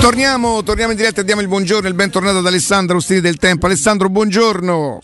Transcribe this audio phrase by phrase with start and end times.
[0.00, 3.36] Torniamo, torniamo in diretta e diamo il buongiorno e il bentornato ad Alessandro Ustini del
[3.36, 3.66] Tempo.
[3.66, 5.00] Alessandro, buongiorno.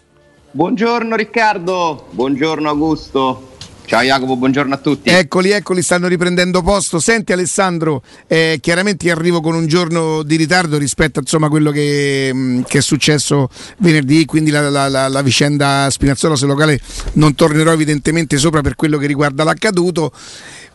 [0.52, 3.48] Buongiorno Riccardo, buongiorno Augusto.
[3.86, 5.10] Ciao Jacopo, buongiorno a tutti.
[5.10, 7.00] Eccoli, eccoli, stanno riprendendo posto.
[7.00, 12.62] Senti Alessandro, eh, chiaramente arrivo con un giorno di ritardo rispetto a quello che, mm,
[12.62, 13.48] che, è successo
[13.78, 16.80] venerdì, quindi la, la, la, la vicenda Spinazzola se locale
[17.14, 20.12] non tornerò evidentemente sopra per quello che riguarda l'accaduto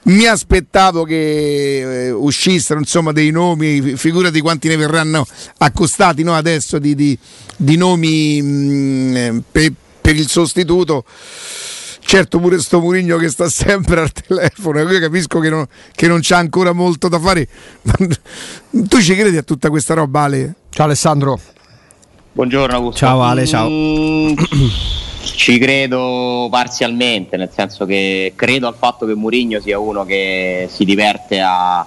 [0.03, 5.25] mi aspettavo che eh, uscissero insomma, dei nomi, figurati quanti ne verranno
[5.57, 7.17] accostati no, adesso di, di,
[7.55, 11.03] di nomi mh, mm, per, per il sostituto.
[12.01, 16.19] Certo pure sto Murigno che sta sempre al telefono, io capisco che non, che non
[16.23, 17.47] c'ha ancora molto da fare.
[17.83, 17.93] Ma
[18.71, 20.55] tu ci credi a tutta questa roba Ale?
[20.69, 21.39] Ciao Alessandro.
[22.31, 22.97] Buongiorno Augusto.
[22.99, 23.69] Ciao Ale, ciao.
[23.69, 24.33] Mm,
[25.35, 30.85] ci credo parzialmente, nel senso che credo al fatto che Murigno sia uno che si
[30.85, 31.85] diverte a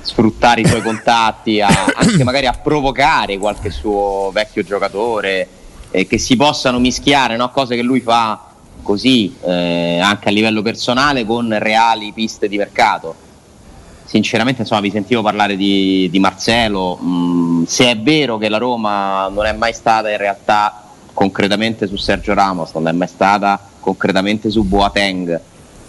[0.00, 5.48] sfruttare i suoi contatti, a, anche magari a provocare qualche suo vecchio giocatore,
[5.90, 7.50] e che si possano mischiare no?
[7.50, 8.46] cose che lui fa
[8.82, 13.28] così eh, anche a livello personale con reali piste di mercato.
[14.04, 19.28] Sinceramente insomma vi sentivo parlare di, di Marcelo, mm, se è vero che la Roma
[19.28, 20.89] non è mai stata in realtà
[21.20, 25.38] concretamente su Sergio Ramos, non è mai stata concretamente su Boateng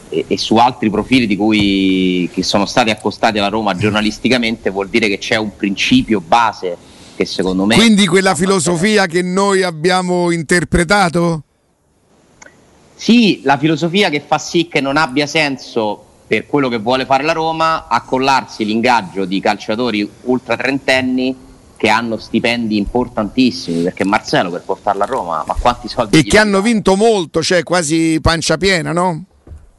[0.09, 4.89] e, e su altri profili di cui, che sono stati accostati alla Roma giornalisticamente, vuol
[4.89, 6.75] dire che c'è un principio base
[7.15, 7.75] che secondo me...
[7.75, 11.43] Quindi quella filosofia che noi abbiamo interpretato?
[12.93, 17.23] Sì, la filosofia che fa sì che non abbia senso per quello che vuole fare
[17.23, 21.49] la Roma accollarsi l'ingaggio di calciatori ultra trentenni
[21.81, 26.37] che hanno stipendi importantissimi perché Marcello per portarlo a Roma ma quanti soldi e che
[26.37, 29.23] hanno vinto molto cioè quasi pancia piena no?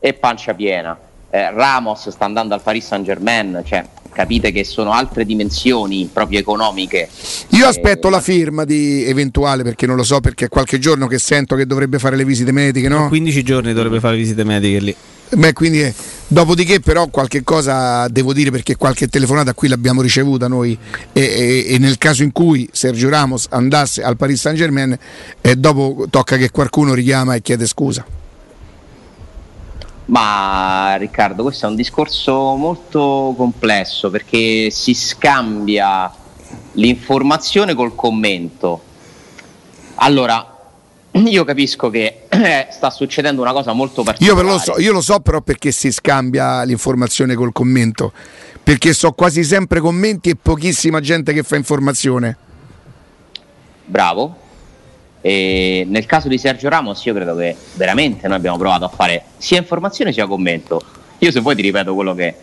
[0.01, 0.99] e pancia piena
[1.31, 6.41] eh, Ramos sta andando al Paris Saint Germain cioè capite che sono altre dimensioni proprio
[6.41, 7.09] economiche
[7.51, 11.07] io aspetto eh, la firma di eventuale perché non lo so perché è qualche giorno
[11.07, 13.07] che sento che dovrebbe fare le visite mediche no?
[13.07, 14.97] 15 giorni dovrebbe fare le visite mediche lì
[15.35, 15.95] Beh, quindi, eh,
[16.27, 20.77] dopodiché, però, qualche cosa devo dire perché qualche telefonata qui l'abbiamo ricevuta noi.
[21.13, 24.97] E, e, e nel caso in cui Sergio Ramos andasse al Paris Saint Germain,
[25.41, 28.05] eh, dopo tocca che qualcuno richiama e chiede scusa.
[30.05, 36.13] Ma Riccardo, questo è un discorso molto complesso perché si scambia
[36.73, 38.83] l'informazione col commento.
[39.95, 40.52] Allora,
[41.13, 44.47] io capisco che eh, sta succedendo una cosa molto particolare.
[44.47, 48.13] Io lo, so, io lo so però perché si scambia l'informazione col commento,
[48.63, 52.37] perché so quasi sempre commenti e pochissima gente che fa informazione.
[53.85, 54.37] Bravo.
[55.21, 59.25] E nel caso di Sergio Ramos io credo che veramente noi abbiamo provato a fare
[59.37, 60.83] sia informazione sia commento.
[61.19, 62.35] Io se vuoi ti ripeto quello che,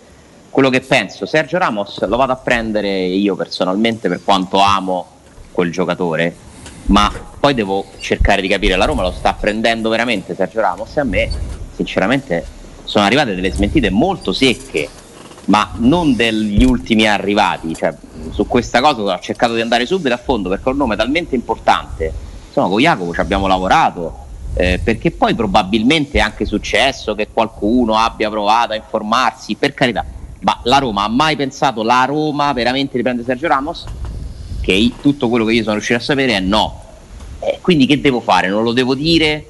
[0.49, 1.25] quello che penso.
[1.25, 5.07] Sergio Ramos lo vado a prendere io personalmente per quanto amo
[5.51, 6.47] quel giocatore
[6.89, 10.95] ma poi devo cercare di capire, la Roma lo sta prendendo veramente Sergio Ramos?
[10.97, 11.29] E a me
[11.75, 12.45] sinceramente
[12.83, 14.89] sono arrivate delle smentite molto secche,
[15.45, 17.95] ma non degli ultimi arrivati, cioè,
[18.31, 21.35] su questa cosa ho cercato di andare subito a fondo perché è un nome talmente
[21.35, 22.11] importante,
[22.47, 27.95] insomma con Jacopo ci abbiamo lavorato, eh, perché poi probabilmente è anche successo che qualcuno
[27.97, 30.03] abbia provato a informarsi, per carità,
[30.41, 33.85] ma la Roma ha mai pensato la Roma veramente riprende Sergio Ramos?
[34.69, 36.83] Che tutto quello che io sono riuscito a sapere è no.
[37.39, 38.49] Eh, quindi che devo fare?
[38.49, 39.43] Non lo devo dire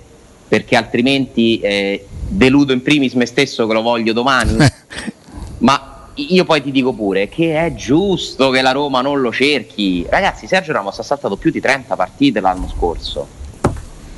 [0.47, 4.55] perché altrimenti eh, deludo in primis me stesso che lo voglio domani.
[5.59, 10.05] Ma io poi ti dico pure che è giusto che la Roma non lo cerchi.
[10.09, 13.27] Ragazzi, Sergio Ramos ha saltato più di 30 partite l'anno scorso.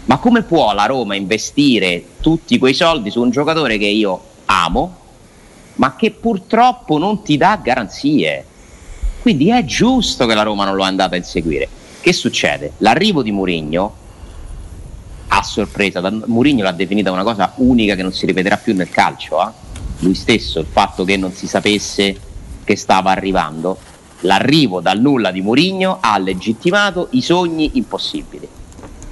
[0.06, 4.98] Ma come può la Roma investire tutti quei soldi su un giocatore che io amo,
[5.78, 8.46] ma che purtroppo non ti dà garanzie?
[9.22, 11.68] Quindi è giusto che la Roma non lo è andata a inseguire.
[12.00, 12.74] Che succede?
[12.78, 13.96] L'arrivo di Mourinho
[15.34, 19.42] a sorpresa, Mourinho l'ha definita una cosa unica che non si ripeterà più nel calcio,
[19.42, 19.52] eh?
[20.00, 22.20] lui stesso, il fatto che non si sapesse
[22.64, 23.78] che stava arrivando,
[24.22, 28.48] l'arrivo dal nulla di Mourinho ha legittimato i sogni impossibili,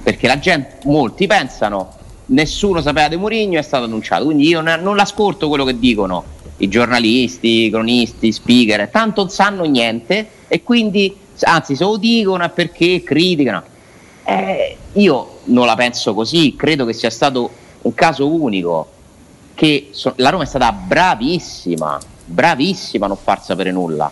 [0.02, 1.94] perché la gente, molti pensano
[2.26, 6.24] nessuno sapeva di Mourinho è stato annunciato, quindi io non l'ascolto quello che dicono
[6.60, 12.48] i giornalisti, i cronisti, speaker, tanto non sanno niente e quindi anzi se lo dicono
[12.50, 13.62] perché criticano.
[14.24, 17.50] Eh, io non la penso così, credo che sia stato
[17.82, 18.90] un caso unico,
[19.54, 24.10] che so, la Roma è stata bravissima, bravissima a non far sapere nulla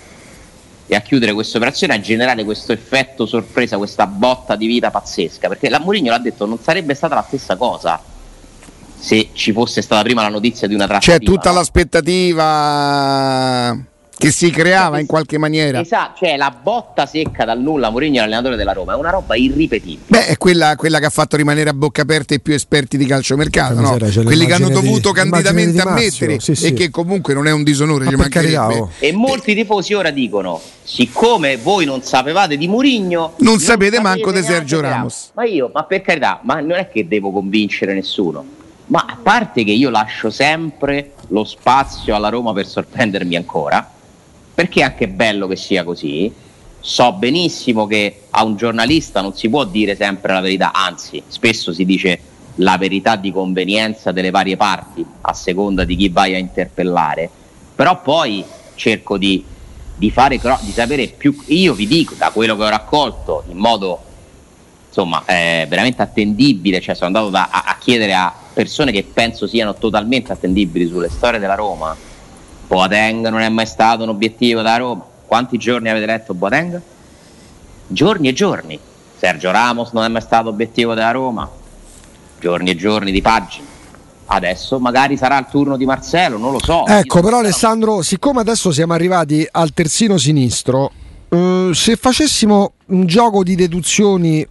[0.87, 5.49] e a chiudere questa operazione, a generare questo effetto sorpresa, questa botta di vita pazzesca,
[5.49, 8.08] perché la Mourinho l'ha detto, non sarebbe stata la stessa cosa
[8.99, 11.19] se ci fosse stata prima la notizia di una trattativa.
[11.19, 11.57] C'è tutta no?
[11.57, 13.77] l'aspettativa
[14.19, 15.81] che si creava in qualche maniera.
[15.81, 20.07] Esatto, cioè la botta secca dal nulla Mourinho allenatore della Roma è una roba irripetibile.
[20.09, 23.07] Beh, è quella, quella che ha fatto rimanere a bocca aperta i più esperti di
[23.07, 23.97] calciomercato, no?
[24.25, 26.67] quelli che hanno dovuto di, candidamente ammettere sì, sì.
[26.67, 28.07] e che comunque non è un disonore.
[28.09, 28.91] Oh.
[28.99, 34.33] E molti tifosi ora dicono, siccome voi non sapevate di Mourinho, non, non sapete manco
[34.33, 35.31] di Sergio Ramos.
[35.35, 38.57] Ma io, ma per carità, ma non è che devo convincere nessuno.
[38.89, 43.87] Ma a parte che io lascio sempre lo spazio alla Roma per sorprendermi ancora,
[44.55, 46.33] perché è anche bello che sia così.
[46.81, 51.73] So benissimo che a un giornalista non si può dire sempre la verità, anzi, spesso
[51.73, 52.21] si dice
[52.57, 57.29] la verità di convenienza delle varie parti, a seconda di chi vai a interpellare.
[57.75, 58.43] Però poi
[58.75, 59.45] cerco di,
[59.97, 61.37] di, fare, di sapere più.
[61.47, 64.03] Io vi dico, da quello che ho raccolto, in modo
[64.89, 69.47] insomma, eh, veramente attendibile, cioè sono andato da, a, a chiedere a persone che penso
[69.47, 71.97] siano totalmente attendibili sulle storie della Roma
[72.69, 75.03] Boateng non è mai stato un obiettivo da Roma.
[75.27, 76.81] Quanti giorni avete letto Boateng?
[77.87, 78.79] Giorni e giorni.
[79.17, 81.49] Sergio Ramos non è mai stato obiettivo della Roma.
[82.39, 83.67] Giorni e giorni di pagine.
[84.27, 86.85] Adesso magari sarà il turno di Marcello, non lo so.
[86.87, 90.93] Ecco, però Alessandro, siccome adesso siamo arrivati al terzino sinistro,
[91.31, 94.47] eh, se facessimo un gioco di deduzioni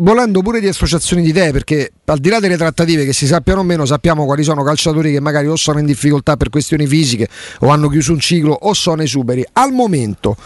[0.00, 3.60] volendo pure di associazioni di idee, perché al di là delle trattative che si sappiano
[3.60, 7.28] o meno, sappiamo quali sono calciatori che magari o sono in difficoltà per questioni fisiche
[7.60, 9.44] o hanno chiuso un ciclo o sono esuberi.
[9.52, 10.36] Al momento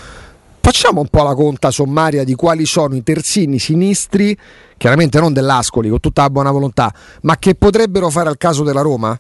[0.61, 4.37] facciamo un po' la conta sommaria di quali sono i terzini sinistri,
[4.77, 6.93] chiaramente non dell'Ascoli, con tutta la buona volontà,
[7.23, 9.19] ma che potrebbero fare al caso della Roma?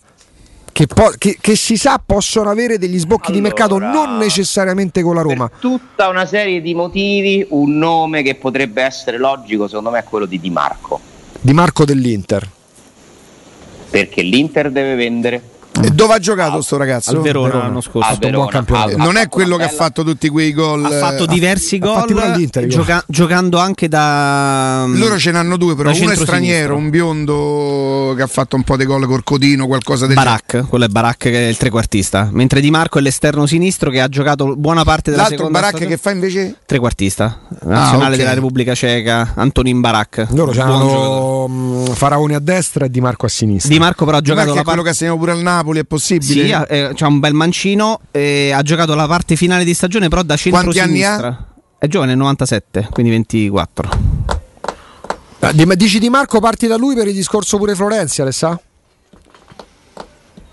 [0.74, 5.02] Che, po- che, che, si sa possono avere degli sbocchi allora, di mercato non necessariamente
[5.02, 5.48] con la Roma.
[5.48, 10.04] Per tutta una serie di motivi, un nome che potrebbe essere logico secondo me è
[10.04, 10.98] quello di Di Marco.
[11.40, 12.50] Di Marco dell'Inter.
[13.88, 15.40] Perché l'Inter deve vendere
[15.92, 17.10] dove ha giocato sto ragazzo?
[17.10, 18.08] Al Verona l'anno scorso.
[18.08, 20.84] Al Verona, al, non è quello che ha fatto tutti quei gol.
[20.84, 22.06] Ha fatto diversi gol
[22.66, 28.22] gioca- giocando anche da Loro ce n'hanno due, però uno è straniero, un biondo che
[28.22, 31.46] ha fatto un po' di gol col Codino, qualcosa del Barak, quello è Barak che
[31.46, 35.22] è il trequartista, mentre Di Marco è l'esterno sinistro che ha giocato buona parte della
[35.22, 38.16] L'altro seconda Barak che fa invece trequartista, nazionale ah, okay.
[38.16, 40.26] della Repubblica Ceca, Antonin Barak.
[40.30, 43.72] Loro hanno mm, Faraoni a destra e Di Marco a sinistra.
[43.72, 45.84] Di Marco però ha giocato la parte quello che assegniamo pure al Napoli Napoli è
[45.84, 46.44] possibile?
[46.44, 50.08] Sì, ha, eh, c'ha un bel mancino, eh, ha giocato la parte finale di stagione
[50.08, 51.46] però da centro Quanti anni ha?
[51.78, 53.90] È giovane, 97, quindi 24.
[55.40, 58.58] Ah, dici di Marco parti da lui per il discorso pure Florenzi, Alessà?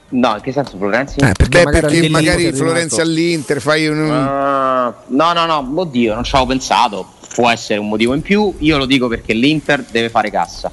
[0.09, 1.19] No, in che senso Florenzi?
[1.19, 3.99] Eh, perché, Beh, magari, perché magari Florenzi all'Inter fai un...
[3.99, 7.13] Uh, no, no, no, oddio, non ci avevo pensato.
[7.33, 8.53] Può essere un motivo in più.
[8.59, 10.69] Io lo dico perché l'Inter deve fare cassa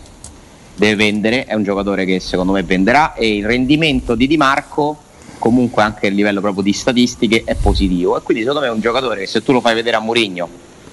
[0.78, 4.96] deve vendere, è un giocatore che secondo me venderà e il rendimento di Di Marco
[5.38, 8.80] comunque anche a livello proprio di statistiche è positivo e quindi secondo me è un
[8.80, 10.48] giocatore che se tu lo fai vedere a Mourinho,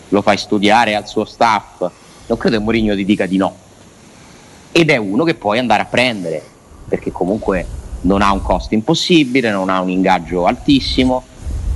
[0.10, 1.80] lo fai studiare al suo staff,
[2.28, 3.56] non credo che Mourinho ti dica di no.
[4.72, 6.42] Ed è uno che puoi andare a prendere
[6.88, 7.66] perché comunque
[8.02, 11.24] non ha un costo impossibile, non ha un ingaggio altissimo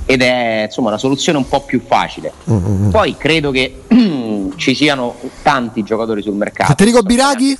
[0.04, 2.32] ed è insomma una soluzione un po' più facile.
[2.50, 2.90] Mm-hmm.
[2.90, 3.82] Poi credo che
[4.56, 6.74] ci siano tanti giocatori sul mercato.
[6.74, 7.56] Federico Biraghi?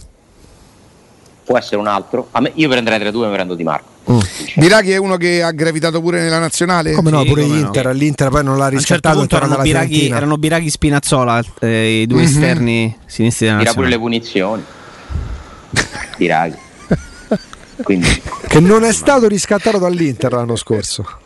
[1.51, 2.29] Può essere un altro.
[2.39, 3.89] Me, io prenderei tra due e mi prendo Di Marco.
[4.09, 4.19] Mm.
[4.55, 6.93] Biraghi è uno che ha gravitato pure nella nazionale?
[6.93, 7.93] Come no, pure sì, Inter, no.
[7.93, 9.19] l'Inter poi non l'ha riscattato.
[9.19, 12.29] A un certo erano, Biraghi, erano Biraghi Spinazzola, eh, i due mm-hmm.
[12.29, 14.65] esterni sinistri della Tira pure le punizioni.
[16.17, 16.57] Biraghi.
[17.83, 21.20] Quindi, che non è stato riscattato dall'Inter l'anno scorso.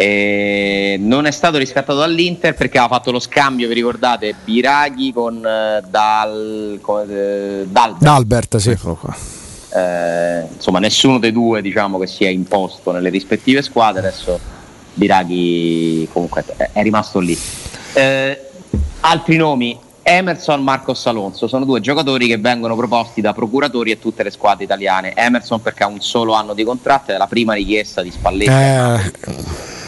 [0.00, 5.38] E non è stato riscattato dall'Inter perché aveva fatto lo scambio, vi ricordate, Biraghi con,
[5.38, 7.98] uh, Dal, con uh, Dalbert.
[7.98, 8.76] Dalbert sì.
[9.74, 14.06] Eh, insomma, nessuno dei due diciamo, che si è imposto nelle rispettive squadre.
[14.06, 14.38] Adesso
[14.94, 17.36] Biraghi comunque è rimasto lì.
[17.94, 18.40] Eh,
[19.00, 24.22] altri nomi, Emerson, Marcos Alonso, sono due giocatori che vengono proposti da procuratori e tutte
[24.22, 25.12] le squadre italiane.
[25.16, 28.48] Emerson perché ha un solo anno di contratto, è la prima richiesta di Spalletti.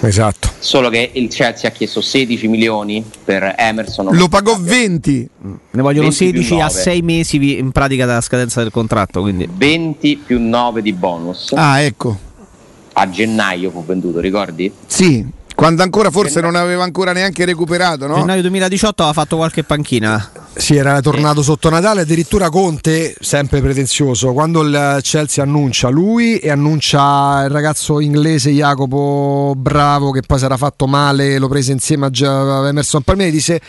[0.02, 0.48] Esatto.
[0.58, 4.08] Solo che il Chelsea ha chiesto 16 milioni per Emerson.
[4.14, 5.28] Lo pagò 20.
[5.70, 9.20] Ne vogliono 20 16 a 6 mesi in pratica dalla scadenza del contratto.
[9.20, 9.48] Quindi.
[9.50, 11.52] 20 più 9 di bonus.
[11.54, 12.18] Ah, ecco.
[12.94, 14.72] A gennaio fu venduto, ricordi?
[14.86, 15.24] Sì,
[15.60, 18.14] quando ancora forse non aveva ancora neanche recuperato, no?
[18.14, 20.30] Gennaio 2018 aveva fatto qualche panchina.
[20.54, 26.48] Sì, era tornato sotto Natale, addirittura Conte, sempre pretenzioso, quando il Chelsea annuncia lui e
[26.48, 32.06] annuncia il ragazzo inglese Jacopo Bravo che poi si era fatto male, lo prese insieme
[32.06, 33.60] a Emerson Palmieri, dice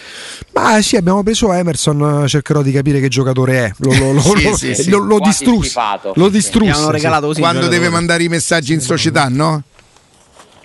[0.53, 4.73] ma sì abbiamo preso Emerson, cercherò di capire che giocatore è, lo, lo, lo, sì,
[4.75, 5.77] sì, lo, lo distrusse,
[6.13, 6.99] lo distrusse.
[7.37, 9.63] Quando deve mandare i messaggi in società, no?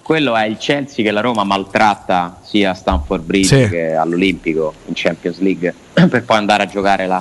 [0.07, 3.69] Quello è il Chelsea che la Roma maltratta sia a Stanford Bridge sì.
[3.69, 5.75] che all'Olimpico in Champions League
[6.09, 7.21] per poi andare a giocare la,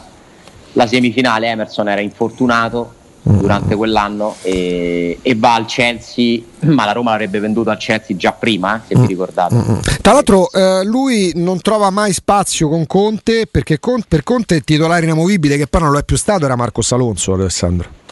[0.73, 1.47] la semifinale.
[1.47, 2.93] Emerson era infortunato
[3.27, 3.39] mm.
[3.39, 8.33] durante quell'anno e, e, va al Chelsea, ma la Roma l'avrebbe venduto al Chelsea già
[8.33, 9.01] prima, eh, se mm.
[9.01, 9.55] vi ricordate.
[9.55, 9.77] Mm.
[10.01, 14.63] Tra l'altro eh, lui non trova mai spazio con Conte perché con, per Conte il
[14.63, 18.03] titolare inamovibile che poi non lo è più stato era Marcos Alonso, Alessandro.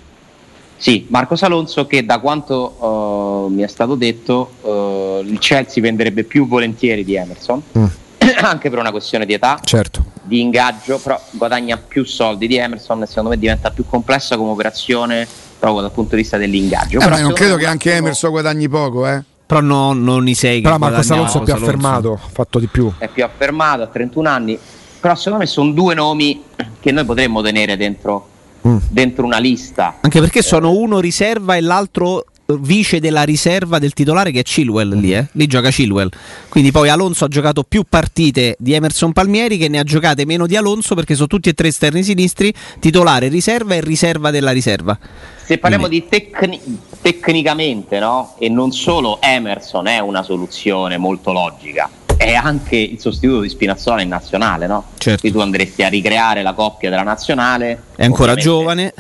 [0.83, 6.25] Sì, Marco Salonso che da quanto uh, mi è stato detto uh, il Chelsea venderebbe
[6.25, 7.85] più volentieri di Emerson, mm.
[8.43, 10.03] anche per una questione di età, certo.
[10.23, 14.51] di ingaggio, però guadagna più soldi di Emerson e secondo me diventa più complessa come
[14.51, 15.25] operazione
[15.57, 16.99] proprio dal punto di vista dell'ingaggio.
[16.99, 19.23] Eh, non credo che anche Emerson guadagni poco, eh.
[19.45, 20.59] Però no, non i sei.
[20.59, 22.91] Però Marco Salonso è più affermato, ha fatto di più.
[22.97, 24.59] È più affermato, ha 31 anni,
[24.99, 26.43] però secondo me sono due nomi
[26.81, 28.31] che noi potremmo tenere dentro
[28.67, 28.77] mm.
[28.89, 29.98] dentro una lista.
[30.01, 32.25] Anche perché sono uno riserva e l'altro
[32.60, 35.27] vice della riserva del titolare che è Chilwell lì, eh?
[35.34, 36.10] lì gioca Chilwell.
[36.50, 40.46] Quindi poi Alonso ha giocato più partite di Emerson Palmieri che ne ha giocate meno
[40.46, 44.98] di Alonso perché sono tutti e tre esterni sinistri, titolare, riserva e riserva della riserva.
[45.43, 46.05] Se parliamo Quindi.
[46.10, 46.62] di tecni-
[47.01, 48.36] tecnicamente, no?
[48.39, 51.89] E non solo Emerson è una soluzione molto logica
[52.23, 54.85] è anche il sostituto di Spinazzola in nazionale, no?
[54.97, 55.19] Certo.
[55.19, 57.83] Quindi tu andresti a ricreare la coppia della nazionale.
[57.95, 58.93] È ancora giovane.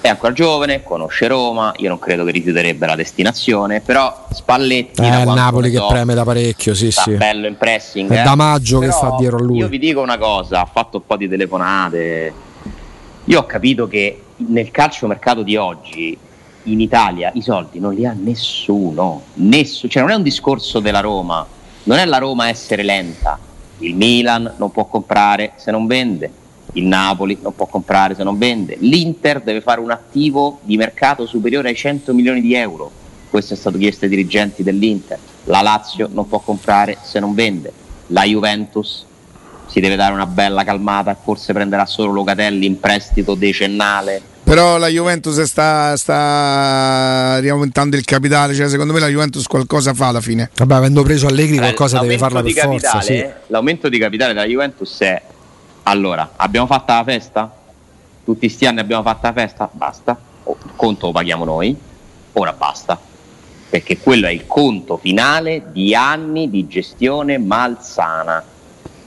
[0.00, 5.00] È ancora giovane, conosce Roma, io non credo che rifiuterebbe la destinazione, però Spalletti...
[5.00, 7.12] È il Napoli che so, preme da parecchio, sì, sì.
[7.12, 8.10] bello in pressing.
[8.10, 8.24] È eh.
[8.24, 9.58] da maggio però che sta dietro a lui.
[9.58, 12.32] Io vi dico una cosa, ha fatto un po' di telefonate.
[13.26, 16.18] Io ho capito che nel calcio mercato di oggi
[16.64, 19.92] in Italia i soldi non li ha nessuno, nessuno.
[19.92, 21.46] Cioè non è un discorso della Roma
[21.84, 23.38] non è la Roma essere lenta,
[23.78, 26.30] il Milan non può comprare se non vende,
[26.74, 31.26] il Napoli non può comprare se non vende, l'Inter deve fare un attivo di mercato
[31.26, 32.90] superiore ai 100 milioni di euro,
[33.30, 37.72] questo è stato chiesto ai dirigenti dell'Inter, la Lazio non può comprare se non vende,
[38.08, 39.06] la Juventus
[39.66, 44.88] si deve dare una bella calmata, forse prenderà solo Locatelli in prestito decennale però la
[44.88, 50.50] Juventus sta, sta riaumentando il capitale, cioè secondo me la Juventus qualcosa fa alla fine.
[50.54, 53.00] Vabbè, avendo preso Allegri qualcosa deve farla per capitale, forza.
[53.00, 53.26] Sì.
[53.46, 55.22] L'aumento di capitale della Juventus è
[55.84, 57.50] allora, abbiamo fatto la festa?
[58.24, 59.70] Tutti questi anni abbiamo fatto la festa?
[59.72, 60.20] Basta.
[60.44, 61.74] Il conto lo paghiamo noi,
[62.32, 63.00] ora basta.
[63.70, 68.44] Perché quello è il conto finale di anni di gestione malsana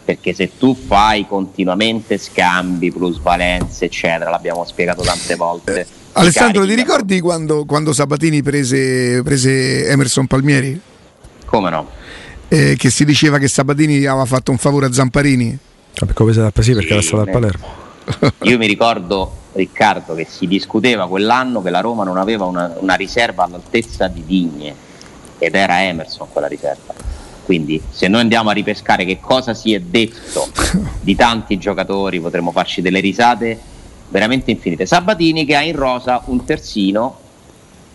[0.05, 5.79] perché se tu fai continuamente scambi, plusvalenze, eccetera, l'abbiamo spiegato tante volte.
[5.81, 10.79] Eh, Alessandro, ti ricordi quando, quando Sabatini prese, prese, Emerson Palmieri?
[11.45, 11.89] Come no?
[12.47, 15.57] Eh, che si diceva che Sabatini aveva fatto un favore a Zamparini?
[15.95, 17.67] Ah, perché sì, perché era stato a Palermo.
[18.43, 22.93] Io mi ricordo Riccardo che si discuteva quell'anno che la Roma non aveva una, una
[22.93, 24.75] riserva all'altezza di Digne
[25.39, 26.93] ed era Emerson quella riserva
[27.45, 30.49] quindi se noi andiamo a ripescare che cosa si è detto
[30.99, 33.57] di tanti giocatori potremmo farci delle risate
[34.09, 34.85] veramente infinite.
[34.85, 37.19] Sabatini che ha in rosa un terzino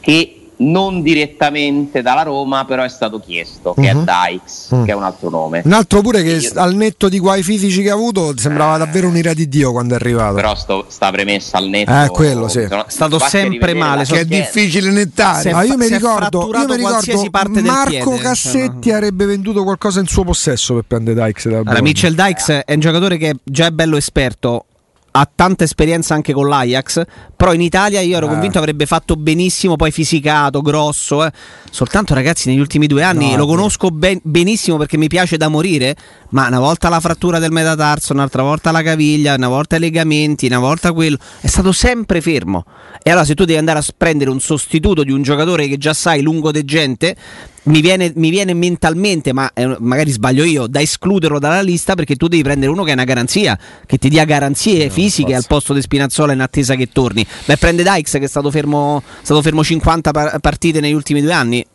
[0.00, 3.86] che non direttamente dalla Roma, però è stato chiesto, che uh-huh.
[3.86, 4.04] è mhm.
[4.04, 4.84] Dykes, uh-huh.
[4.84, 5.62] che è un altro nome.
[5.64, 6.50] Un altro pure che io...
[6.56, 9.94] al netto di guai fisici che ha avuto sembrava eh, davvero un'ira di Dio quando
[9.94, 10.34] è arrivato.
[10.34, 11.90] Però sto, sta premessa al netto.
[11.90, 12.66] Eh, quello sì.
[12.68, 14.04] Sono, è stato sempre male.
[14.04, 15.52] Che è difficile nettare.
[15.52, 20.74] Ma io mi ricordo, io mi ricordo Marco Cassetti avrebbe venduto qualcosa in suo possesso
[20.74, 21.46] per prendere Dykes.
[21.46, 24.64] Allora, Mitchell Dykes è un giocatore che già è bello esperto
[25.12, 27.02] ha tanta esperienza anche con l'Ajax,
[27.36, 28.30] però in Italia io ero ah.
[28.30, 31.24] convinto avrebbe fatto benissimo, poi fisicato, grosso.
[31.24, 31.32] Eh.
[31.70, 35.48] Soltanto ragazzi negli ultimi due anni no, lo conosco ben, benissimo perché mi piace da
[35.48, 35.96] morire,
[36.30, 40.46] ma una volta la frattura del metatarso, un'altra volta la caviglia, una volta i legamenti,
[40.46, 42.64] una volta quello, è stato sempre fermo.
[43.02, 45.94] E allora se tu devi andare a prendere un sostituto di un giocatore che già
[45.94, 47.16] sai lungo de gente,
[47.64, 52.16] mi viene, mi viene, mentalmente, ma eh, magari sbaglio io, da escluderlo dalla lista perché
[52.16, 55.44] tu devi prendere uno che è una garanzia, che ti dia garanzie no, fisiche al
[55.46, 57.26] posto di Spinazzola in attesa che torni.
[57.44, 61.32] Beh, prende Dykes che è stato fermo, stato fermo 50 par- partite negli ultimi due
[61.32, 61.66] anni.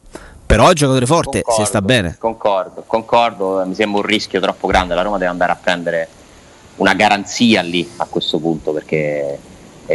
[0.45, 2.15] Però è un giocatore forte, concordo, si sta bene.
[2.19, 4.93] Concordo, concordo, mi sembra un rischio troppo grande.
[4.93, 6.07] La Roma deve andare a prendere
[6.75, 9.39] una garanzia lì a questo punto perché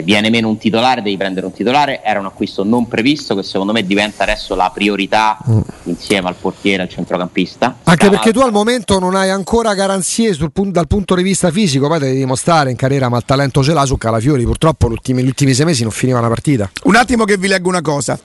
[0.04, 3.73] viene meno un titolare, devi prendere un titolare, era un acquisto non previsto che secondo
[3.73, 5.61] me diventa adesso la priorità mm.
[5.85, 7.78] insieme al portiere, al centrocampista.
[7.85, 11.50] Anche Stava perché tu al momento non hai ancora garanzie punto, dal punto di vista
[11.50, 14.92] fisico, poi devi dimostrare in carriera, ma il talento ce l'ha su Calafiori, purtroppo gli
[14.92, 16.70] ultimi, gli ultimi sei mesi non finiva una partita.
[16.85, 18.18] Un attimo che vi leggo una cosa.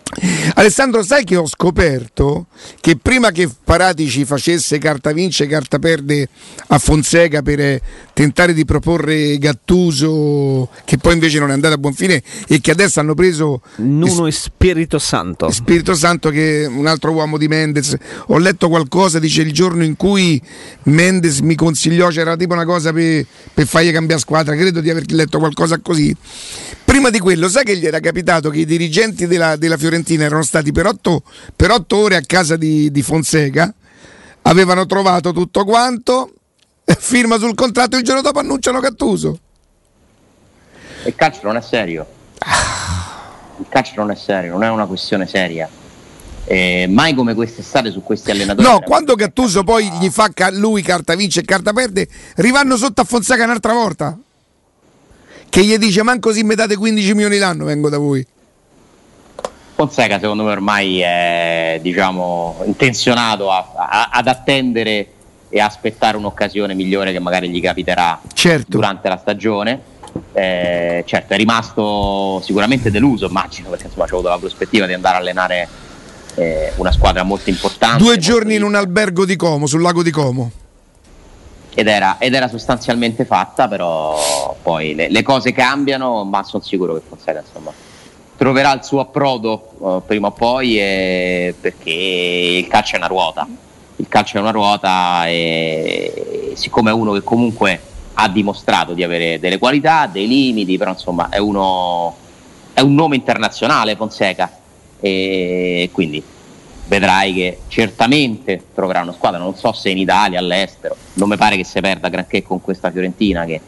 [0.54, 2.48] Alessandro, sai che ho scoperto
[2.80, 6.30] che prima che Paratici facesse carta vince, carta perde
[6.68, 7.82] a Fonseca per
[8.14, 12.72] tentare di proporre Gattuso, che poi invece non è andati a buon fine e che
[12.72, 15.50] adesso hanno preso Nuno e Spirito Santo.
[15.52, 17.96] Spirito Santo che è un altro uomo di Mendes.
[18.28, 20.42] Ho letto qualcosa, dice il giorno in cui
[20.84, 25.12] Mendes mi consigliò, c'era tipo una cosa per, per fargli cambiare squadra, credo di aver
[25.12, 26.16] letto qualcosa così.
[26.84, 30.44] Prima di quello, sai che gli era capitato che i dirigenti della, della Fiorentina erano
[30.44, 31.24] stati per otto,
[31.56, 33.74] per otto ore a casa di, di Fonseca,
[34.44, 36.34] avevano trovato tutto quanto,
[36.86, 39.40] firma sul contratto e il giorno dopo annunciano Cattuso.
[41.06, 42.06] Il calcio non è serio.
[43.58, 45.70] Il calcio non è serio, non è una questione seria.
[46.48, 48.68] Eh, mai come quest'estate su questi allenatori.
[48.68, 53.02] No, quando Gattuso poi gli fa ca- lui carta vince e carta perde, rivanno sotto
[53.02, 54.18] a Fonseca un'altra volta.
[55.50, 58.26] Che gli dice manco se mi date 15 milioni l'anno vengo da voi.
[59.76, 65.08] Fonseca secondo me ormai è diciamo, intenzionato a- a- ad attendere
[65.50, 68.66] e aspettare un'occasione migliore che magari gli capiterà Certo.
[68.70, 69.82] durante la stagione.
[70.38, 75.16] Eh, certo, è rimasto sicuramente deluso, immagino, perché insomma c'è avuto la prospettiva di andare
[75.16, 75.70] a allenare
[76.36, 78.04] eh, una squadra molto importante.
[78.04, 80.52] Due giorni in un albergo di Como, sul lago di Como.
[81.74, 86.96] ed era, ed era sostanzialmente fatta, però poi le, le cose cambiano, ma sono sicuro
[86.96, 87.72] che Fonseca insomma,
[88.36, 90.76] troverà il suo approdo eh, prima o poi
[91.60, 93.48] perché il calcio è una ruota,
[93.96, 97.80] il calcio è una ruota e siccome è uno che comunque
[98.16, 102.16] ha dimostrato di avere delle qualità, dei limiti, però insomma è, uno,
[102.74, 104.52] è un nome internazionale Fonseca.
[105.00, 106.24] E quindi
[106.88, 111.58] vedrai che certamente troverà una squadra, non so se in Italia, all'estero, non mi pare
[111.58, 113.60] che si perda granché con questa Fiorentina che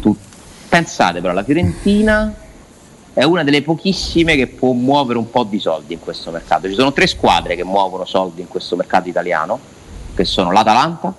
[0.00, 0.14] tu
[0.68, 2.34] pensate però la Fiorentina
[3.14, 6.68] è una delle pochissime che può muovere un po' di soldi in questo mercato.
[6.68, 9.58] Ci sono tre squadre che muovono soldi in questo mercato italiano,
[10.14, 11.14] che sono l'Atalanta,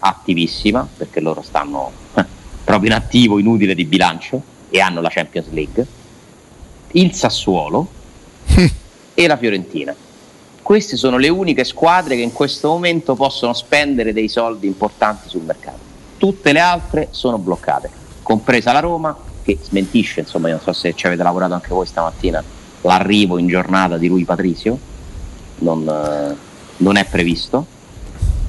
[0.00, 2.24] attivissima, perché loro stanno eh,
[2.64, 5.86] proprio in attivo inutile di bilancio e hanno la Champions League,
[6.92, 7.88] il Sassuolo
[9.14, 9.94] e la Fiorentina.
[10.62, 15.42] Queste sono le uniche squadre che in questo momento possono spendere dei soldi importanti sul
[15.42, 15.78] mercato.
[16.16, 17.90] Tutte le altre sono bloccate,
[18.22, 21.86] compresa la Roma che smentisce, insomma, io non so se ci avete lavorato anche voi
[21.86, 22.42] stamattina,
[22.82, 24.78] l'arrivo in giornata di lui Patrizio,
[25.58, 26.36] non, eh,
[26.76, 27.66] non è previsto,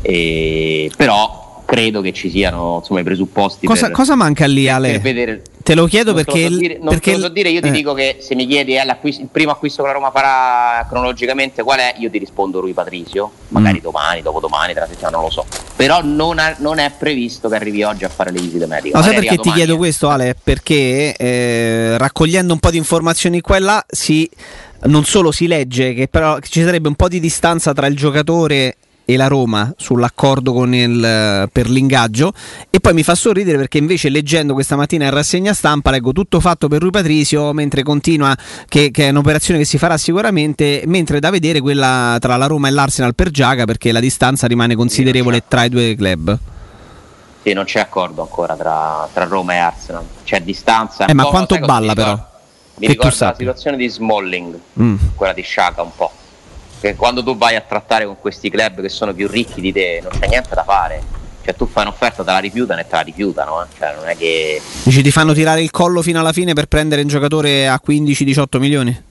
[0.02, 1.41] e- però
[1.72, 5.00] credo che ci siano insomma, i presupposti Cosa, per, cosa manca lì, Ale?
[5.00, 6.44] vedere Te lo chiedo non perché.
[6.50, 7.72] lo so dire, non perché lo so dire, io ti eh.
[7.72, 11.80] dico che se mi chiedi l'acquisto- il primo acquisto che la Roma farà cronologicamente qual
[11.80, 13.84] è, io ti rispondo Rui Patrizio, magari Mm.
[13.84, 15.46] domani, dopodomani, tra settimana, non lo so.
[15.76, 18.96] Però non, è- non è previsto che arrivi oggi a fare le visite mediche.
[18.96, 19.78] Ma sai Magari perché ti chiedo eh.
[19.78, 20.36] questo, Ale?
[20.44, 24.30] Perché eh, raccogliendo un po' di informazioni qua e là, si,
[24.88, 28.76] non solo si legge che però ci sarebbe un po' di distanza tra il giocatore
[29.14, 32.34] e la Roma sull'accordo con il, eh, per l'ingaggio
[32.70, 36.40] e poi mi fa sorridere perché invece leggendo questa mattina in rassegna stampa leggo tutto
[36.40, 38.36] fatto per Rui Patrizio mentre continua
[38.68, 42.68] che, che è un'operazione che si farà sicuramente mentre da vedere quella tra la Roma
[42.68, 46.38] e l'Arsenal per Giaga perché la distanza rimane considerevole tra i due club
[47.44, 51.06] Sì, non c'è accordo ancora tra, tra Roma e Arsenal, c'è distanza.
[51.06, 52.14] Eh, ma quanto balla, però?
[52.76, 54.96] Mi Che ricorda la situazione di Smalling, Mm.
[55.16, 56.12] quella di Sciaca un po'.
[56.82, 60.00] Che quando tu vai a trattare con questi club che sono più ricchi di te,
[60.02, 61.04] non c'è niente da fare.
[61.44, 63.66] Cioè tu fai un'offerta, te la rifiutano e te la rifiutano, eh.
[63.78, 64.60] Cioè non è che.
[64.84, 68.58] Dici ti fanno tirare il collo fino alla fine per prendere un giocatore a 15-18
[68.58, 69.04] milioni?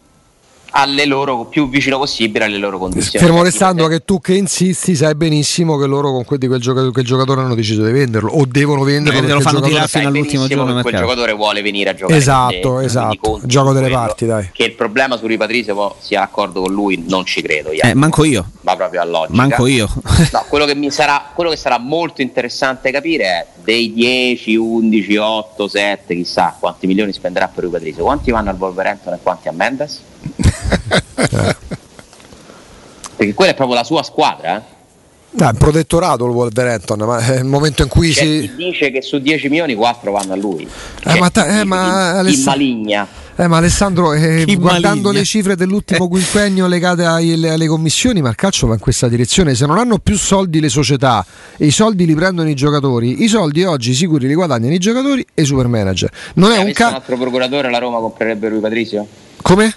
[0.71, 3.25] Alle loro più vicino possibile alle loro condizioni.
[3.25, 6.61] Fermo restando tipo, che tu che insisti sai benissimo che loro con quel, di quel
[6.61, 9.61] giocatore, quel giocatore hanno deciso di venderlo o devono venderlo Eh, perché lo il fanno
[9.61, 11.05] tirare sai fino all'ultimo giorno che quel mercato.
[11.05, 13.41] giocatore vuole venire a giocare Esatto, te, esatto.
[13.45, 14.51] Gioco delle parti, dai.
[14.53, 17.71] Che il problema su Ripatrizio poi sia d'accordo con lui, non ci credo.
[17.71, 18.49] Eh, manco io.
[18.63, 19.37] Va proprio a logica.
[19.37, 19.89] Manco io.
[20.33, 25.17] No, quello che, mi sarà, quello che sarà molto interessante capire è dei 10, 11,
[25.17, 28.05] 8, 7, chissà quanti milioni spenderà per Rui Patrizio.
[28.05, 30.01] Quanti vanno al Wolverhampton e quanti a Mendes?
[33.17, 34.57] Perché quella è proprio la sua squadra.
[34.57, 34.79] Eh?
[35.45, 38.41] Ah, un protettorato il Wolverhampton, ma è il momento in cui C'è si...
[38.41, 40.67] chi dice che su 10 milioni 4 vanno a lui.
[41.05, 43.07] Eh, ma ta- eh, ma chi Aless- maligna.
[43.37, 45.19] Eh, ma Alessandro, eh, guardando maligna.
[45.21, 49.55] le cifre dell'ultimo quinquennio legate ai- alle commissioni, ma il calcio va in questa direzione.
[49.55, 51.25] Se non hanno più soldi le società
[51.57, 55.25] e i soldi li prendono i giocatori, i soldi oggi sicuri li guadagnano i giocatori
[55.33, 56.11] e i super manager.
[56.35, 56.95] Non è un avesse un caso.
[56.97, 59.07] altro procuratore la Roma comprerebbe Rui Patrizio?
[59.43, 59.75] Come?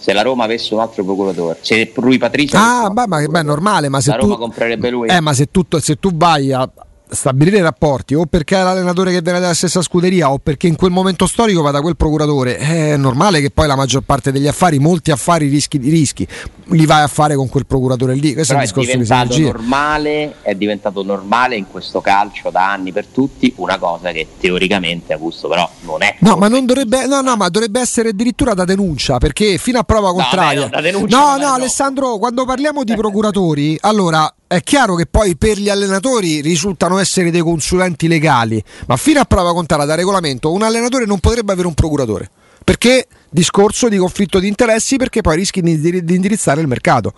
[0.00, 3.90] Se la Roma avesse un altro procuratore, se Rui Patrizio Ah, ma beh, è normale,
[3.90, 4.40] ma se la Roma tu.
[4.40, 5.08] comprerebbe lui?
[5.08, 6.68] Eh, ma se tu, se tu vai a,
[7.10, 10.90] stabilire rapporti o perché è l'allenatore che viene dalla stessa scuderia o perché in quel
[10.90, 14.78] momento storico va da quel procuratore, è normale che poi la maggior parte degli affari,
[14.78, 16.26] molti affari rischi di rischi,
[16.66, 18.32] li vai a fare con quel procuratore lì.
[18.32, 19.52] Questo Però è il è discorso di diventato, sinergia.
[19.58, 25.12] normale, è diventato normale in questo calcio da anni per tutti una cosa che teoricamente
[25.12, 26.16] Augusto però non è.
[26.20, 29.82] No, ma non dovrebbe, no, no, ma dovrebbe essere addirittura da denuncia perché fino a
[29.82, 30.68] prova contraria.
[30.68, 31.52] beh, no, magari no, no.
[31.54, 37.30] Alessandro, quando parliamo di procuratori, allora è chiaro che poi per gli allenatori risultano essere
[37.30, 41.68] dei consulenti legali, ma fino a prova contraria da regolamento un allenatore non potrebbe avere
[41.68, 42.28] un procuratore.
[42.64, 47.12] Perché discorso di conflitto di interessi perché poi rischi di indir- di indirizzare il mercato.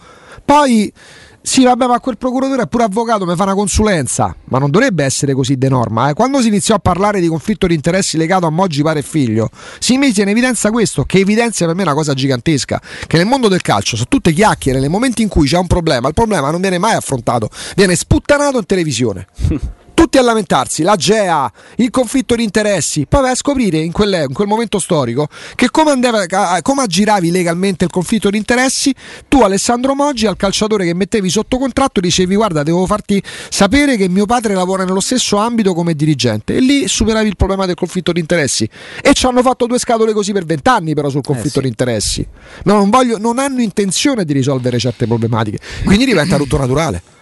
[0.45, 0.93] Poi
[1.43, 5.03] sì, vabbè, ma quel procuratore è pure avvocato, mi fa una consulenza, ma non dovrebbe
[5.03, 6.09] essere così de norma.
[6.09, 6.15] eh.
[6.15, 9.51] Quando si iniziò a parlare di conflitto di interessi legato a Moggi padre e figlio,
[9.81, 13.49] si mise in evidenza questo, che evidenzia per me una cosa gigantesca, che nel mondo
[13.49, 16.61] del calcio sono tutte chiacchiere, nel momento in cui c'è un problema, il problema non
[16.61, 19.27] viene mai affrontato, viene sputtanato in televisione.
[19.95, 24.27] Tutti a lamentarsi, la GEA, il conflitto di interessi, poi vai a scoprire in quel,
[24.29, 26.27] in quel momento storico che come, andava,
[26.63, 28.95] come aggiravi legalmente il conflitto di interessi,
[29.29, 34.09] tu Alessandro Moggi al calciatore che mettevi sotto contratto dicevi guarda devo farti sapere che
[34.09, 36.57] mio padre lavora nello stesso ambito come dirigente.
[36.57, 38.69] E lì superavi il problema del conflitto di interessi.
[39.03, 42.27] E ci hanno fatto due scatole così per vent'anni però sul conflitto di interessi.
[42.65, 45.59] No, non, voglio, non hanno intenzione di risolvere certe problematiche.
[45.85, 47.21] Quindi diventa tutto naturale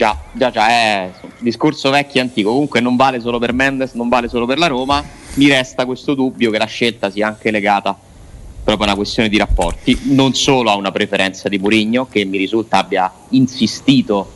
[0.00, 2.52] Già, già, già, è un discorso vecchio e antico.
[2.52, 5.04] Comunque non vale solo per Mendes, non vale solo per la Roma.
[5.34, 7.94] Mi resta questo dubbio che la scelta sia anche legata
[8.64, 12.38] proprio a una questione di rapporti, non solo a una preferenza di Mourinho, che mi
[12.38, 14.32] risulta abbia insistito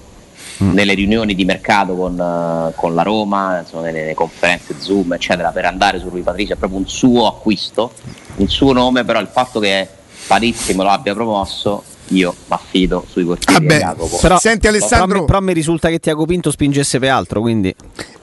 [0.58, 5.48] nelle riunioni di mercato con, eh, con la Roma, insomma, nelle, nelle conferenze Zoom, eccetera,
[5.48, 7.90] per andare su Rui Patricio, è proprio un suo acquisto,
[8.36, 9.88] il suo nome, però il fatto che
[10.26, 14.18] Palizzi me lo abbia promosso, io mi affido sui portieri Vabbè, di Jacopo.
[14.18, 17.74] Però, Senti, Alessandro- però, mi- però mi risulta che Tiago Pinto spingesse per altro, quindi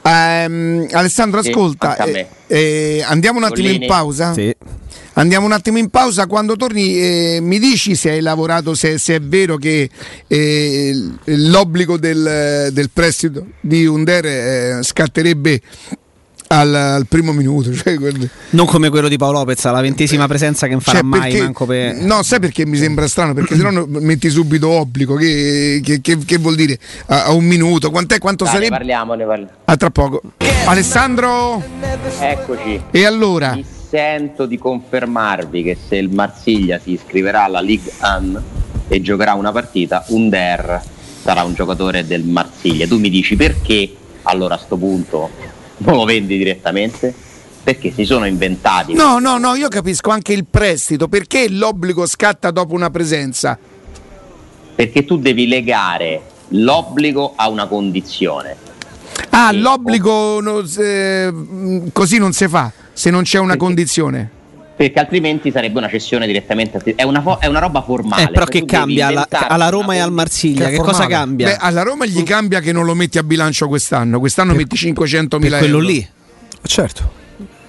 [0.04, 3.88] Ehm, Alessandro, Sì, ascolta, eh, eh, andiamo un attimo in Collini.
[3.88, 4.34] pausa.
[4.34, 4.56] sì.
[5.13, 6.26] Andiamo un attimo in pausa.
[6.26, 9.89] Quando torni, eh, mi dici se hai lavorato, se, se è vero che
[10.26, 10.94] eh,
[11.26, 15.62] l'obbligo del, del prestito di Under eh, scatterebbe
[16.54, 17.72] al, al primo minuto.
[17.82, 21.08] Cioè, quel- non come quello di Paolo Lopez, alla ventesima presenza che non farà cioè,
[21.08, 21.96] mai perché- manco per...
[21.96, 23.34] No, sai perché mi sembra strano?
[23.34, 25.16] Perché se no metti subito obbligo.
[25.16, 26.78] Che, che- che- che vuol dire?
[27.08, 27.90] A, a un minuto?
[27.92, 28.18] Quant'è?
[28.20, 28.76] Quanto Dai, ne sarebbe?
[28.78, 29.52] parliamo, ne parliamo.
[29.66, 30.22] A tra poco.
[30.66, 31.64] Alessandro,
[32.20, 32.82] Eccoci.
[32.92, 33.54] e allora?
[33.56, 38.42] Mi sento di confermarvi che se il Marsiglia si iscriverà alla Ligue 1
[38.88, 40.82] e giocherà una partita, Under
[41.22, 42.88] sarà un giocatore del Marsiglia.
[42.88, 45.30] Tu mi dici perché allora a sto punto
[45.84, 47.13] non lo vendi direttamente?
[47.63, 48.94] Perché si sono inventati.
[48.94, 51.08] No, no, no, io capisco anche il prestito.
[51.08, 53.58] Perché l'obbligo scatta dopo una presenza?
[54.76, 58.56] Perché tu devi legare l'obbligo a una condizione.
[59.30, 59.60] Ah, Sì.
[59.60, 64.30] l'obbligo no, se- mh, così non si fa se non c'è una Perché- condizione.
[64.82, 66.78] Perché altrimenti sarebbe una cessione direttamente.
[66.78, 68.24] a È una, fo- è una roba formale.
[68.24, 70.12] Eh, però Cioè, che cambia alla, alla Roma e al.
[70.12, 70.70] Marsiglia?
[70.70, 71.48] Che Che, cosa cambia?
[71.48, 74.20] Beh, alla Roma gli cambia che non lo metti a bilancio quest'anno.
[74.20, 75.88] Quest'anno metti 500 per mila quello euro.
[75.88, 76.08] lì.
[76.63, 77.20] certo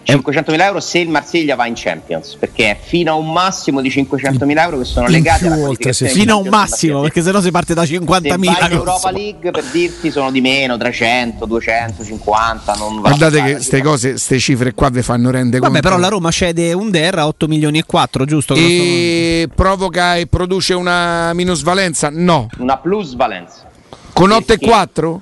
[0.04, 3.88] 500.000 euro se il Marsiglia va in Champions perché è fino a un massimo di
[3.88, 6.08] 500.000 euro che sono legati più alla oltre, sì.
[6.08, 8.06] Fino a un massimo, perché sennò si parte da se 50.000.
[8.08, 9.10] vai in Europa.
[9.12, 14.10] League per dirti sono di meno 300 250 non va Guardate a che queste cose,
[14.10, 15.88] queste cifre qua vi fanno rendere Vabbè, conto.
[15.88, 18.54] però la Roma cede un Der a 8 milioni e 4, giusto?
[18.54, 22.08] E provoca e produce una minusvalenza?
[22.10, 22.48] No.
[22.58, 23.70] una plusvalenza
[24.12, 24.66] Con 8 e Perché?
[24.66, 25.20] 4?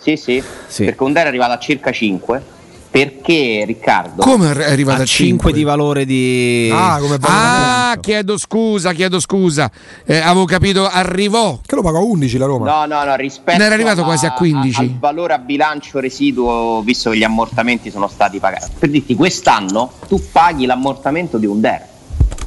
[0.00, 0.84] sì sì, Sì.
[0.84, 2.42] perché Under è arrivato a circa 5
[2.90, 5.52] perché Riccardo Come è arrivata a a 5 5?
[5.52, 6.70] di valore di...
[6.72, 9.70] ah come Ah, chiedo scusa, chiedo scusa.
[10.06, 11.58] Eh, avevo capito, arrivò.
[11.64, 14.04] che lo paga a 11 la Roma No, no, no, rispetto Ne era arrivato a-
[14.04, 14.80] quasi a 15.
[14.80, 18.70] al valore a bilancio residuo, visto che gli ammortamenti sono stati pagati.
[18.78, 21.82] Per dirti, quest'anno tu paghi l'ammortamento di un DER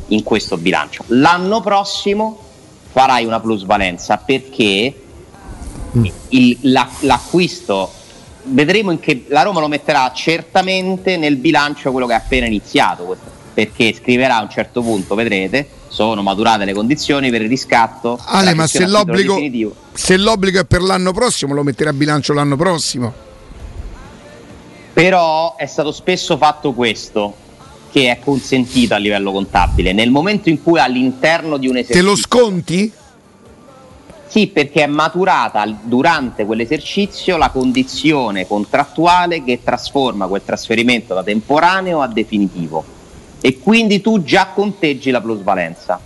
[0.07, 1.03] in questo bilancio.
[1.07, 2.39] L'anno prossimo
[2.91, 5.01] farai una plusvalenza perché
[6.29, 7.91] il- la- l'acquisto
[8.43, 13.03] vedremo in che la Roma lo metterà certamente nel bilancio quello che è appena iniziato
[13.03, 18.17] questo, perché scriverà a un certo punto vedrete sono maturate le condizioni per il riscatto
[18.23, 19.37] Ale, ma se l'obbligo,
[19.91, 23.13] se l'obbligo è per l'anno prossimo, lo metterà a bilancio l'anno prossimo.
[24.93, 27.35] Però è stato spesso fatto questo,
[27.91, 29.91] che è consentito a livello contabile.
[29.91, 32.09] Nel momento in cui all'interno di un Te esercizio...
[32.09, 32.91] lo sconti?
[34.31, 41.99] Sì, perché è maturata durante quell'esercizio la condizione contrattuale che trasforma quel trasferimento da temporaneo
[41.99, 42.81] a definitivo.
[43.41, 45.99] E quindi tu già conteggi la plusvalenza.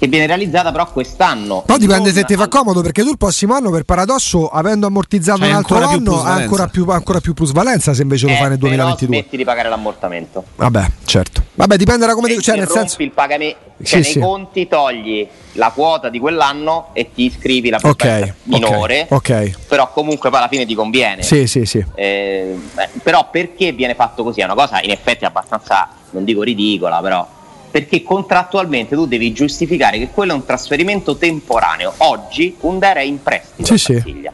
[0.00, 1.62] Che viene realizzata però quest'anno.
[1.66, 4.86] Però dipende Non se ti fa comodo perché tu il prossimo anno per paradosso avendo
[4.86, 8.36] ammortizzato C'hai un altro anno ha ancora più, ancora più plusvalenza se invece lo Eh,
[8.36, 9.16] fai nel però 2022.
[9.18, 10.42] smetti di pagare l'ammortamento.
[10.56, 11.44] Vabbè, certo.
[11.52, 14.18] Vabbè, dipende da come Se ti- cioè nel senso il pagamento, Sì, cioè nei sì.
[14.20, 19.58] conti togli la quota di quell'anno e ti iscrivi la Ok, plusvalenza minore, ok, ok.
[19.68, 21.22] però comunque poi alla fine ti conviene.
[21.22, 21.84] Sì, sì, sì.
[21.94, 24.40] Eh, beh, però perché viene fatto così?
[24.40, 27.28] È una cosa in effetti abbastanza, non dico ridicola, però
[27.70, 31.94] perché contrattualmente tu devi giustificare che quello è un trasferimento temporaneo.
[31.98, 34.28] Oggi Under è in prestito Sì, a sì.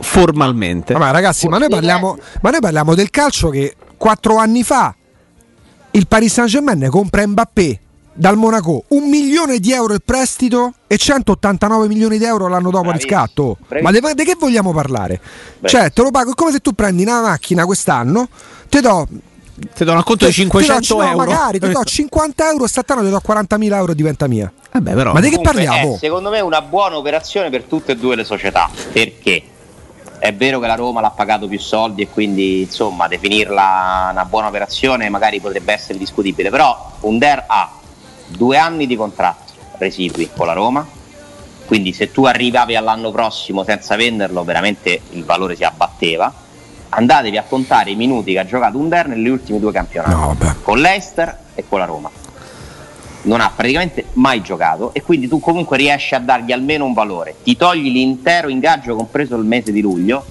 [0.00, 0.92] Formalmente.
[0.94, 4.94] Vabbè, ragazzi, ma noi, parliamo, ma noi parliamo del calcio che quattro anni fa
[5.92, 7.80] il Paris Saint Germain compra Mbappé
[8.14, 12.88] dal Monaco un milione di euro il prestito e 189 milioni di euro l'anno dopo
[12.88, 13.56] Bravissimo, riscatto.
[13.68, 14.06] bravissimo.
[14.08, 15.20] Ma di che vogliamo parlare?
[15.58, 15.68] Beh.
[15.68, 18.28] Cioè, te lo pago è come se tu prendi una macchina quest'anno,
[18.68, 19.06] ti do
[19.74, 21.16] Ti do un acconto di ti- ti 500 do- no, euro.
[21.18, 24.50] magari ti do 50 euro, quest'anno ti do 40.000 euro e diventa mia.
[24.72, 25.12] Vabbè, però.
[25.12, 25.94] Ma di che parliamo?
[25.94, 28.70] È, secondo me una buona operazione per tutte e due le società.
[28.92, 29.42] Perché?
[30.18, 34.46] È vero che la Roma l'ha pagato più soldi e quindi insomma definirla una buona
[34.48, 37.70] operazione magari potrebbe essere discutibile, però Under ha
[38.28, 40.86] due anni di contratto residui con la Roma,
[41.66, 46.32] quindi se tu arrivavi all'anno prossimo senza venderlo veramente il valore si abbatteva.
[46.94, 50.78] Andatevi a contare i minuti che ha giocato Under negli ultimi due campionati, No, con
[50.78, 52.10] l'Eister e con la Roma
[53.24, 57.36] non ha praticamente mai giocato e quindi tu comunque riesci a dargli almeno un valore.
[57.42, 60.24] Ti togli l'intero ingaggio, compreso il mese di luglio,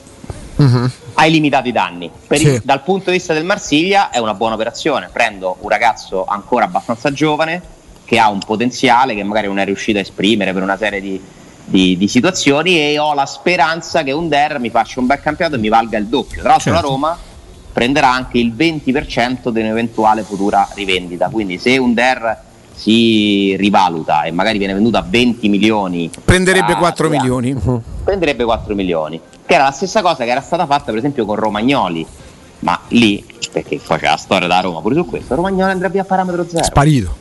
[1.14, 2.12] hai limitato i danni.
[2.30, 2.48] Sì.
[2.48, 5.10] il- dal punto di vista del Marsiglia è una buona operazione.
[5.12, 7.62] Prendo un ragazzo ancora abbastanza giovane
[8.06, 11.20] che ha un potenziale che magari non è riuscito a esprimere per una serie di,
[11.72, 15.60] di- di situazioni e ho la speranza che Under mi faccia un bel campionato e
[15.60, 16.42] mi valga il doppio.
[16.42, 16.86] Tra l'altro Certo.
[16.88, 17.18] la Roma
[17.74, 21.30] prenderà anche il 20% di un'eventuale futura rivendita.
[21.30, 27.08] Quindi se Under si rivaluta e magari viene venduto a 20 milioni Prenderebbe tra 4
[27.08, 27.82] due anni, milioni.
[28.04, 31.36] prenderebbe 4 milioni che era la stessa cosa che era stata fatta per esempio con
[31.36, 32.04] Romagnoli
[32.60, 36.02] ma lì perché poi c'è la storia da Roma pure su questo Romagnoli andrà via
[36.02, 37.16] a parametro zero Sparito.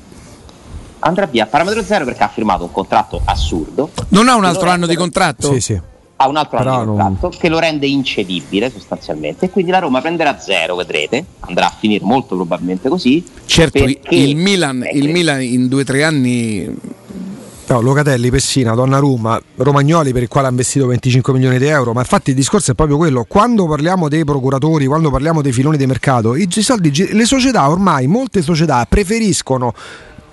[1.01, 1.45] Andrà via.
[1.45, 3.91] A parametro zero perché ha firmato un contratto assurdo.
[4.09, 5.53] Non ha un altro anno di contratto?
[5.53, 5.81] Sì, sì.
[6.23, 9.47] ha un altro Però anno di non- contratto che lo rende incedibile sostanzialmente.
[9.47, 11.25] E quindi la Roma prenderà zero vedrete.
[11.41, 13.25] Andrà a finire molto probabilmente così.
[13.47, 13.79] Certo,
[14.11, 16.77] il Milan, perché- il Milan in 2-3 anni
[17.71, 22.01] No, Locatelli, Pessina, Donnarumma, Romagnoli per il quale ha investito 25 milioni di euro, ma
[22.01, 25.87] infatti il discorso è proprio quello, quando parliamo dei procuratori, quando parliamo dei filoni di
[25.87, 29.73] mercato, i soldi, le società ormai, molte società preferiscono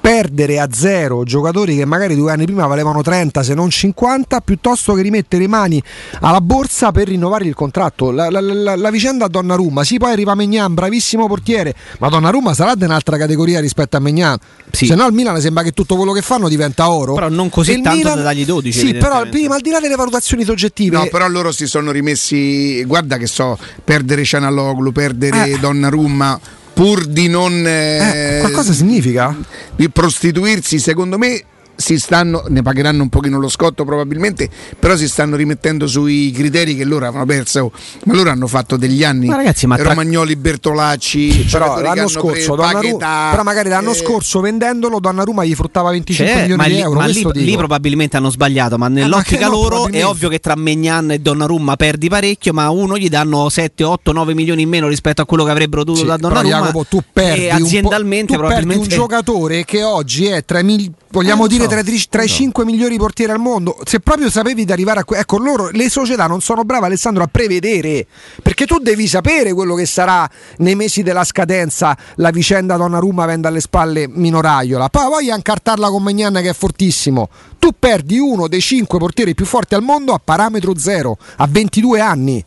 [0.07, 4.93] perdere a zero giocatori che magari due anni prima valevano 30 se non 50 piuttosto
[4.93, 5.83] che rimettere le mani
[6.21, 10.33] alla borsa per rinnovare il contratto la, la- la- la vicenda Donnarumma sì poi arriva
[10.33, 14.37] Megnan bravissimo portiere ma Donnarumma sarà di un'altra categoria rispetto a Megnan
[14.71, 14.85] Sì.
[14.85, 17.73] se no al Milan sembra che tutto quello che fanno diventa oro Però non così
[17.73, 21.07] il tanto da dargli 12, Sì, però prima al di là delle valutazioni soggettive, No,
[21.07, 22.81] però loro si sono rimessi.
[22.85, 25.59] Guarda che so, perdere Cianaloglu, perdere Eh.
[25.59, 26.39] Donnarumma,
[26.77, 27.65] pur di non.
[27.65, 29.35] eh, eh, qualcosa significa?
[29.75, 31.41] Di prostituirsi, secondo me.
[31.79, 36.75] Si stanno, ne pagheranno un pochino lo scotto probabilmente, però si stanno rimettendo sui criteri
[36.75, 37.71] che loro avevano perso.
[38.05, 39.27] Ma loro hanno fatto degli anni.
[39.27, 43.69] Ma ragazzi, ma tra- Romagnoli, Bertolacci, Però giocatori che l'anno scorso, preso Donnarumma, però magari
[43.69, 46.99] l'anno eh, scorso vendendolo Donnarumma gli fruttava 25 C'è, milioni ma di lì, euro.
[46.99, 50.39] ma lì- questo lì probabilmente hanno sbagliato, ma che nell'ottica no, loro è ovvio che
[50.39, 54.69] tra Megnan e Donnarumma perdi parecchio, ma uno gli danno 7, 8, 9 milioni in
[54.69, 56.57] meno rispetto a quello che avrebbero dovuto Sì, da però, Donnarumma.
[56.57, 60.43] Jacopo, tu perdi e un po'- aziendalmente tu perdi probabilmente un giocatore che oggi è
[60.43, 62.35] tra i mil- vogliamo Eh, dire so, tra, i- tra i lo so.
[62.37, 63.77] 5 migliori portieri al mondo.
[63.85, 67.23] Se proprio sapevi di arrivare a que- ecco loro le società non sono brave Alessandro
[67.23, 68.05] a prevedere,
[68.41, 73.47] perché tu devi sapere quello che sarà nei mesi della scadenza la vicenda Donnarumma avendo
[73.47, 74.89] alle spalle Minoraiola.
[74.89, 77.29] Poi voglio incartarla con Magnan che è fortissimo.
[77.59, 81.99] Tu perdi uno dei 5 portieri più forti al mondo a parametro zero, a 22
[81.99, 82.45] anni.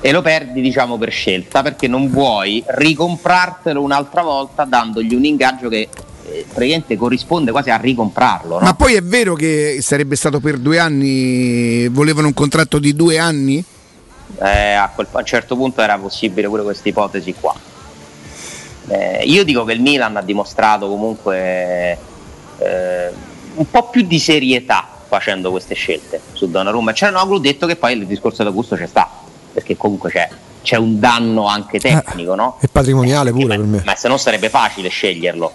[0.00, 5.68] e lo perdi diciamo per scelta perché non vuoi ricomprartelo un'altra volta dandogli un ingaggio
[5.68, 5.88] che
[6.52, 8.64] praticamente corrisponde quasi a ricomprarlo no?
[8.64, 13.18] Ma poi è vero che sarebbe stato per due anni, volevano un contratto di due
[13.18, 13.62] anni?
[14.40, 17.54] Eh, a, quel- a un certo punto era possibile pure questa ipotesi qua
[18.88, 21.98] Eh, io dico che il Milan ha dimostrato comunque
[22.58, 23.10] eh,
[23.54, 27.94] un po' più di serietà facendo queste scelte su Donnarumma e Cianoglu detto che poi
[27.94, 29.10] il discorso d'Augusto c'è sta
[29.52, 30.28] perché comunque c'è,
[30.62, 32.58] c'è un danno anche tecnico no?
[32.60, 33.82] E patrimoniale pure ma, per me.
[33.84, 35.52] ma se no sarebbe facile sceglierlo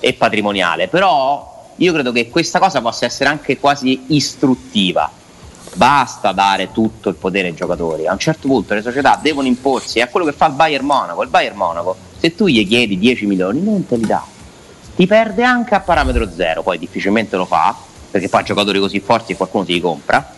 [0.00, 5.10] e patrimoniale però io credo che questa cosa possa essere anche quasi istruttiva.
[5.72, 8.06] Basta dare tutto il potere ai giocatori.
[8.06, 11.22] A un certo punto le società devono imporsi è quello che fa il Bayern Monaco.
[11.22, 14.22] Il Bayern Monaco se tu gli chiedi 10 milioni non te li dà.
[14.94, 17.74] Ti perde anche a parametro zero, poi difficilmente lo fa,
[18.10, 20.34] perché poi giocatori così forti qualcuno si li compra,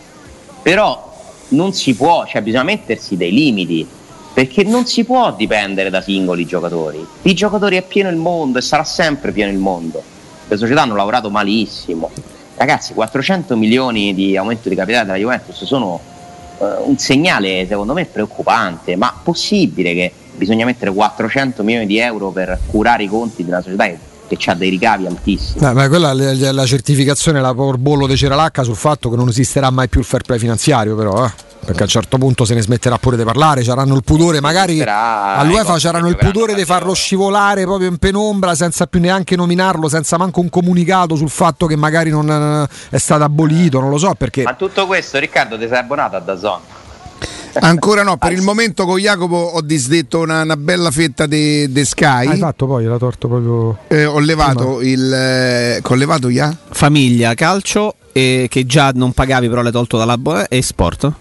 [0.62, 1.12] però
[1.48, 3.85] non si può, cioè bisogna mettersi dei limiti,
[4.32, 7.04] perché non si può dipendere da singoli giocatori.
[7.20, 10.02] Di giocatori è pieno il mondo e sarà sempre pieno il mondo.
[10.48, 12.10] Le società hanno lavorato malissimo.
[12.56, 16.00] Ragazzi, 400 milioni di aumento di capitale della Juventus sono
[16.58, 22.30] eh, un segnale secondo me preoccupante, ma possibile che bisogna mettere 400 milioni di euro
[22.30, 25.62] per curare i conti di una società che che ha dei ricavi altissimi.
[25.62, 29.68] Eh, ma quella è la certificazione, la bollo di Ceralacca sul fatto che non esisterà
[29.68, 31.26] mai più il fair play finanziario, però.
[31.26, 34.40] Eh perché a un certo punto se ne smetterà pure di parlare, c'erano il pudore,
[34.40, 39.88] magari all'UEFA c'erano il pudore di farlo scivolare proprio in penombra senza più neanche nominarlo,
[39.88, 43.98] senza manco un comunicato sul fatto che magari non eh, è stato abolito, non lo
[43.98, 44.42] so perché.
[44.42, 46.61] Ma tutto questo Riccardo ti sei abbonato a Dazon?
[47.55, 52.27] Ancora no, per il momento con Jacopo ho disdetto una, una bella fetta di Sky.
[52.27, 53.79] Hai fatto poi, l'ha torto proprio.
[53.88, 54.90] Eh, ho levato Prima.
[54.90, 55.12] il.
[55.12, 56.57] Eh, ho levato ya?
[56.70, 61.12] Famiglia, calcio, e che già non pagavi però l'hai tolto dalla e sport.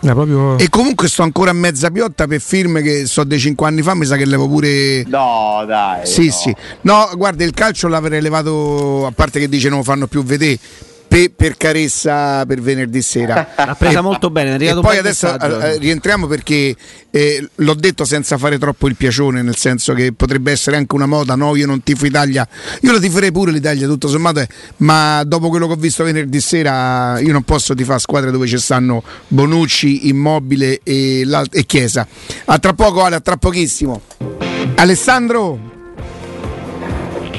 [0.00, 0.58] Proprio...
[0.58, 3.94] E comunque sto ancora a mezza piotta per film che so dei 5 anni fa,
[3.94, 5.04] mi sa che levo pure.
[5.06, 6.06] No, dai.
[6.06, 6.32] Sì, no.
[6.32, 6.56] sì.
[6.82, 10.58] No, guarda, il calcio l'avrei levato, a parte che dice non lo fanno più vedere
[11.18, 13.48] pe- per Caressa per venerdì sera.
[13.56, 14.56] L'ha presa molto bene.
[14.56, 15.60] E poi adesso messaggio.
[15.60, 16.76] Eh, rientriamo perché
[17.10, 21.06] eh, l'ho detto senza fare troppo il piacione, nel senso che potrebbe essere anche una
[21.06, 21.34] moda.
[21.34, 22.46] No, io non tifo Italia,
[22.82, 26.40] io lo tiferei pure l'Italia, tutto sommato, eh, ma dopo quello che ho visto venerdì
[26.40, 32.06] sera, io non posso tifare squadre dove ci stanno Bonucci, Immobile e, e Chiesa.
[32.44, 34.02] A tra poco, Ale, a tra pochissimo.
[34.76, 35.77] Alessandro.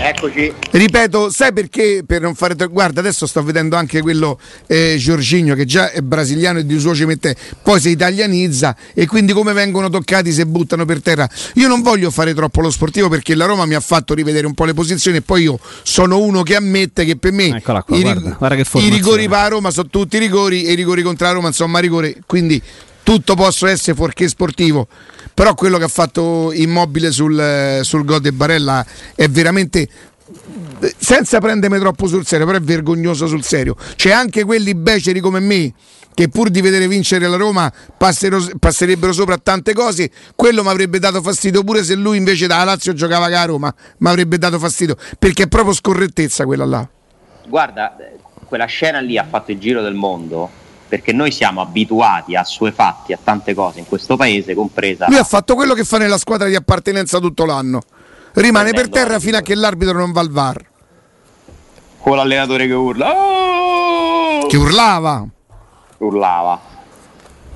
[0.02, 0.54] Eccoci.
[0.72, 2.04] Ripeto, sai perché?
[2.08, 2.56] Per non fare.
[2.68, 6.96] Guarda, adesso sto vedendo anche quello eh, Giorginio che già è brasiliano e di suo
[6.96, 11.30] ci mette, poi si italianizza e quindi come vengono toccati si buttano per terra.
[11.56, 14.54] Io non voglio fare troppo lo sportivo perché la Roma mi ha fatto rivedere un
[14.54, 18.02] po' le posizioni e poi io sono uno che ammette che per me qua, i,
[18.02, 21.34] guarda, guarda i, rigori per la Roma sono tutti rigori e i rigori contro la
[21.34, 22.16] Roma insomma rigori.
[22.26, 22.62] Quindi
[23.10, 24.88] tutto posso essere fuorché sportivo
[25.34, 29.88] però quello che ha fatto Immobile sul, sul gol di Barella è veramente
[30.98, 33.76] senza prendermi troppo sul serio, però è vergognoso sul serio.
[33.96, 35.74] C'è anche quelli beceri come me
[36.14, 41.22] che pur di vedere vincere la Roma passerebbero sopra tante cose, quello mi avrebbe dato
[41.22, 45.44] fastidio pure se lui invece da Lazio giocava a Roma, mi avrebbe dato fastidio, perché
[45.44, 46.90] è proprio scorrettezza quella là.
[47.48, 47.96] Guarda,
[48.46, 52.72] quella scena lì ha fatto il giro del mondo perché noi siamo abituati a suoi
[52.72, 55.06] fatti, a tante cose in questo paese, compresa.
[55.08, 57.82] Lui ha fatto quello che fa nella squadra di appartenenza tutto l'anno.
[58.34, 60.66] Rimane per terra fino a che l'arbitro non va al VAR.
[62.00, 63.14] Con l'allenatore che urla.
[63.14, 64.48] Oh!
[64.48, 65.26] Che urlava.
[66.00, 66.60] Urlava.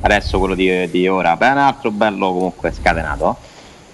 [0.02, 1.36] Adesso quello di, di ora.
[1.36, 3.38] Beh, un altro bello comunque scatenato.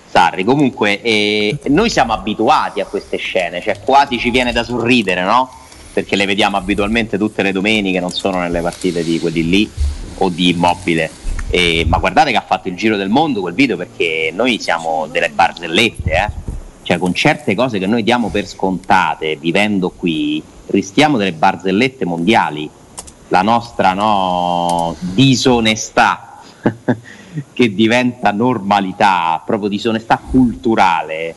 [0.10, 0.44] Sarri.
[0.44, 5.50] Comunque, eh, noi siamo abituati a queste scene, cioè quasi ci viene da sorridere, no?
[5.92, 9.70] Perché le vediamo abitualmente tutte le domeniche, non sono nelle partite di quelli lì
[10.18, 11.10] o di immobile.
[11.50, 15.08] E, ma guardate che ha fatto il giro del mondo quel video perché noi siamo
[15.12, 16.30] delle barzellette, eh?
[16.84, 22.70] cioè con certe cose che noi diamo per scontate vivendo qui, rischiamo delle barzellette mondiali,
[23.30, 26.40] la nostra no, disonestà
[27.54, 31.36] che diventa normalità, proprio disonestà culturale,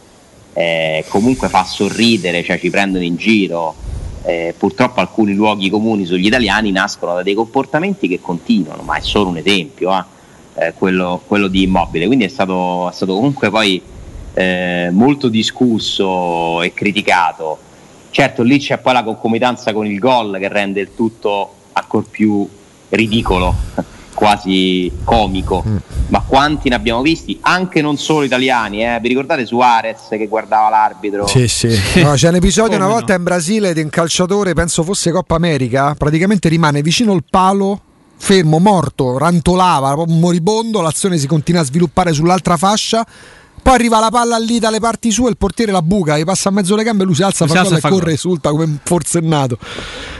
[0.52, 3.74] eh, comunque fa sorridere, cioè ci prendono in giro
[4.22, 9.00] eh, purtroppo alcuni luoghi comuni sugli italiani nascono da dei comportamenti che continuano, ma è
[9.00, 12.06] solo un esempio, eh, eh, quello, quello, di immobile.
[12.06, 13.82] Quindi è stato, è stato comunque poi
[14.34, 17.58] eh, molto discusso e criticato.
[18.10, 22.46] Certo, lì c'è poi la concomitanza con il gol che rende il tutto ancora più
[22.90, 23.54] ridicolo
[24.14, 25.62] quasi comico.
[25.66, 25.76] Mm.
[26.08, 27.38] Ma quanti ne abbiamo visti?
[27.42, 28.98] Anche non solo italiani, eh?
[29.00, 31.26] vi ricordate Suarez che guardava l'arbitro?
[31.26, 31.68] Sì, sì.
[32.02, 33.18] No, c'è un episodio una volta no?
[33.18, 37.80] in Brasile di un calciatore, penso fosse Coppa America, praticamente rimane vicino al palo
[38.22, 43.04] fermo, morto, rantolava, moribondo, l'azione si continua a sviluppare sull'altra fascia
[43.62, 46.52] poi arriva la palla lì dalle parti sue, il portiere la buca, gli passa a
[46.52, 49.56] mezzo le gambe, lui si alza, fa gol e corre, esulta come un forsennato.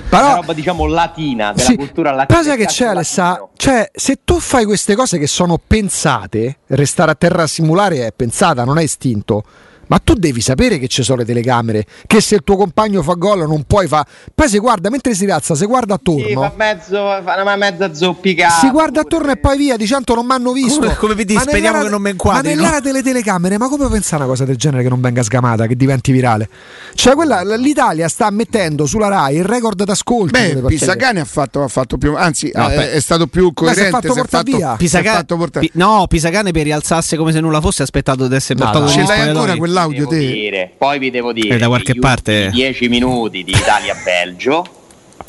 [0.09, 2.39] Però, una roba diciamo latina, della sì, cultura latina.
[2.39, 3.49] Cosa che c'è Alessa?
[3.57, 8.13] Cioè, se tu fai queste cose che sono pensate, restare a terra a simulare è
[8.15, 9.45] pensata, non è istinto
[9.93, 13.13] ma tu devi sapere che ci sono le telecamere, che se il tuo compagno fa
[13.13, 14.09] gol non puoi fare.
[14.35, 16.27] Poi si guarda, mentre si rialza, si guarda attorno.
[16.27, 18.55] Sì, fa, mezzo, fa una mezza zoppicata.
[18.55, 20.81] Si guarda attorno e poi via, di certo non mi hanno visto.
[20.81, 22.49] Come, come vedi, speriamo che non mi inquadri.
[22.49, 25.67] Ma nell'area delle telecamere, ma come pensare una cosa del genere che non venga sgamata,
[25.67, 26.49] che diventi virale?
[26.95, 30.39] Cioè, quella, l'Italia sta mettendo sulla RAI il record d'ascolto.
[30.39, 33.91] Beh, Pisacane ha fatto, ha fatto più, anzi, no, è, è, stato più coerente.
[33.91, 34.75] Ma si è fatto portare via.
[34.77, 35.27] Pisacane,
[35.59, 38.89] Pi- no, Pisacane per rialzarsi come se nulla fosse, ha aspettato di essere portato no,
[38.89, 39.81] Ce l'hai ancora quell'audio?
[39.83, 40.33] L'audio devo te.
[40.33, 44.65] dire- poi vi devo dire Eh, da qualche parte- ultimi 10 minuti di Italia-Belgio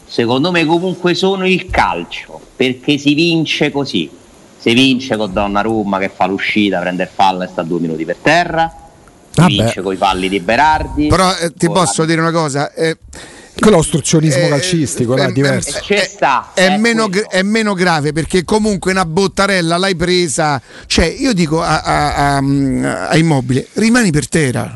[0.06, 4.10] secondo me comunque sono il calcio perché si vince così
[4.58, 8.16] si vince con Donnarumma che fa l'uscita prende il fallo e sta due minuti per
[8.22, 8.72] terra
[9.32, 12.72] si vince con i falli di Berardi Però eh, ti posso la- dire una cosa.
[12.74, 12.96] eh,
[13.60, 15.78] Quello è ostruzionismo Eh, calcistico, eh, è eh, diverso.
[15.78, 17.28] E c'è sta è, è meno, quello.
[17.28, 20.62] gra- è meno grave perché comunque una bottarella l'hai presa.
[20.88, 24.74] Cioè, io dico a, a, a- a Immobile, rimani per terra.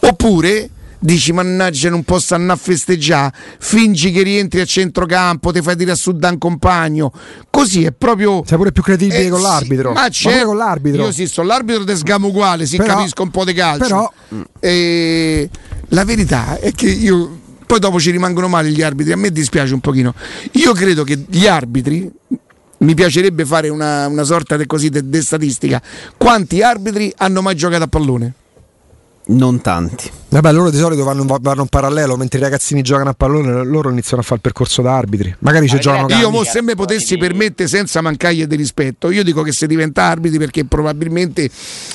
[0.00, 5.76] Oppure dici, mannaggia, non posso andare a festeggiare, fingi che rientri a centrocampo, ti fai
[5.76, 7.12] dire a sud da un compagno.
[7.50, 8.42] Così è proprio.
[8.46, 9.92] Sei pure più credibile Eh, con l'arbitro.
[9.92, 11.02] Ma, Ma c'è, pure con l'arbitro.
[11.06, 13.84] Io sì, sono l'arbitro te sgamo uguale, si Però- capisco un po' di calcio.
[13.84, 14.12] però-
[14.60, 15.48] E
[15.88, 19.74] la verità è che io poi dopo ci rimangono male gli arbitri, a me dispiace
[19.74, 20.14] un pochino.
[20.52, 22.10] Io credo che gli arbitri
[22.78, 25.82] mi piacerebbe fare una, una sorta di così di statistica.
[26.16, 28.32] Quanti arbitri hanno mai giocato a pallone?
[29.28, 30.08] Non tanti.
[30.28, 33.90] Vabbè, loro di solito vanno, vanno in parallelo, mentre i ragazzini giocano a pallone, loro
[33.90, 35.34] iniziano a fare il percorso da arbitri.
[35.40, 39.42] Magari ci giocano Io mo se me potessi permettere senza mancargli di rispetto, io dico
[39.42, 41.50] che si diventa arbitri perché probabilmente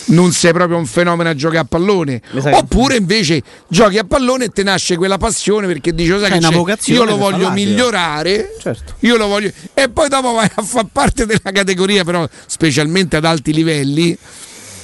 [0.07, 2.21] non sei proprio un fenomeno a giocare a pallone.
[2.34, 6.39] Oppure invece giochi a pallone e te nasce quella passione perché dici, "Lo sai C'hai
[6.39, 6.91] che una c'è?
[6.91, 8.55] io lo voglio fall'arbitro." migliorare.
[8.59, 8.93] Certo.
[8.99, 13.25] Io lo voglio e poi dopo vai a far parte della categoria però specialmente ad
[13.25, 14.17] alti livelli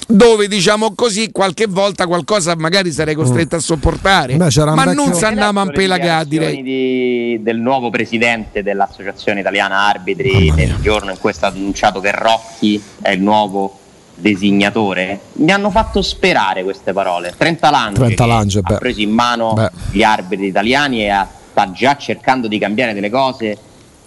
[0.10, 4.36] dove diciamo così qualche volta qualcosa magari sarei costretto a sopportare.
[4.38, 7.38] Beh, c'era un ma vecchio- non si andava a Avete letto le pelagare dichiarazioni direi.
[7.38, 12.12] di- del nuovo presidente dell'associazione italiana arbitri nel giorno in cui è stato annunciato che
[12.12, 13.80] Rocchi è il nuovo
[14.20, 17.34] designatore mi hanno fatto sperare queste parole.
[17.38, 19.70] Trenta Lange, ha preso in mano Beh.
[19.92, 23.58] gli arbitri italiani e sta già cercando di cambiare delle cose.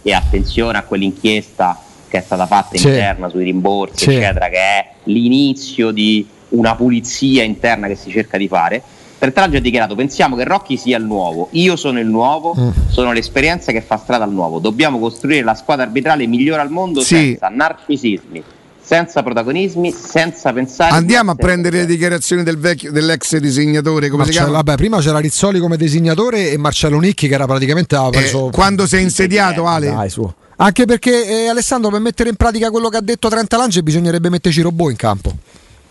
[0.03, 1.78] E attenzione a quell'inchiesta
[2.11, 2.88] che è stata fatta Sì.
[2.88, 4.14] interna sui rimborsi Sì.
[4.16, 8.82] eccetera che è l'inizio di una pulizia interna che si cerca di fare
[9.20, 12.70] Bertraggio ha dichiarato pensiamo che Rocchi sia il nuovo io sono il nuovo Mm.
[12.88, 17.00] sono l'esperienza che fa strada al nuovo dobbiamo costruire la squadra arbitrale migliore al mondo
[17.00, 17.14] Sì.
[17.38, 18.42] senza narcisismi
[18.82, 24.30] senza protagonismi senza pensare Andiamo a prendere le dichiarazioni del vecchio, dell'ex disegnatore, come si
[24.32, 28.20] Marcello- vabbè, prima c'era Rizzoli come disegnatore e Marcello Nicchi che era praticamente aveva Eh,
[28.22, 29.90] preso quando sei insediato, Ale?
[29.92, 30.28] Dai, su.
[30.62, 34.28] Anche perché eh, Alessandro per mettere in pratica quello che ha detto Trenta Lange bisognerebbe
[34.28, 35.32] metterci robot in campo.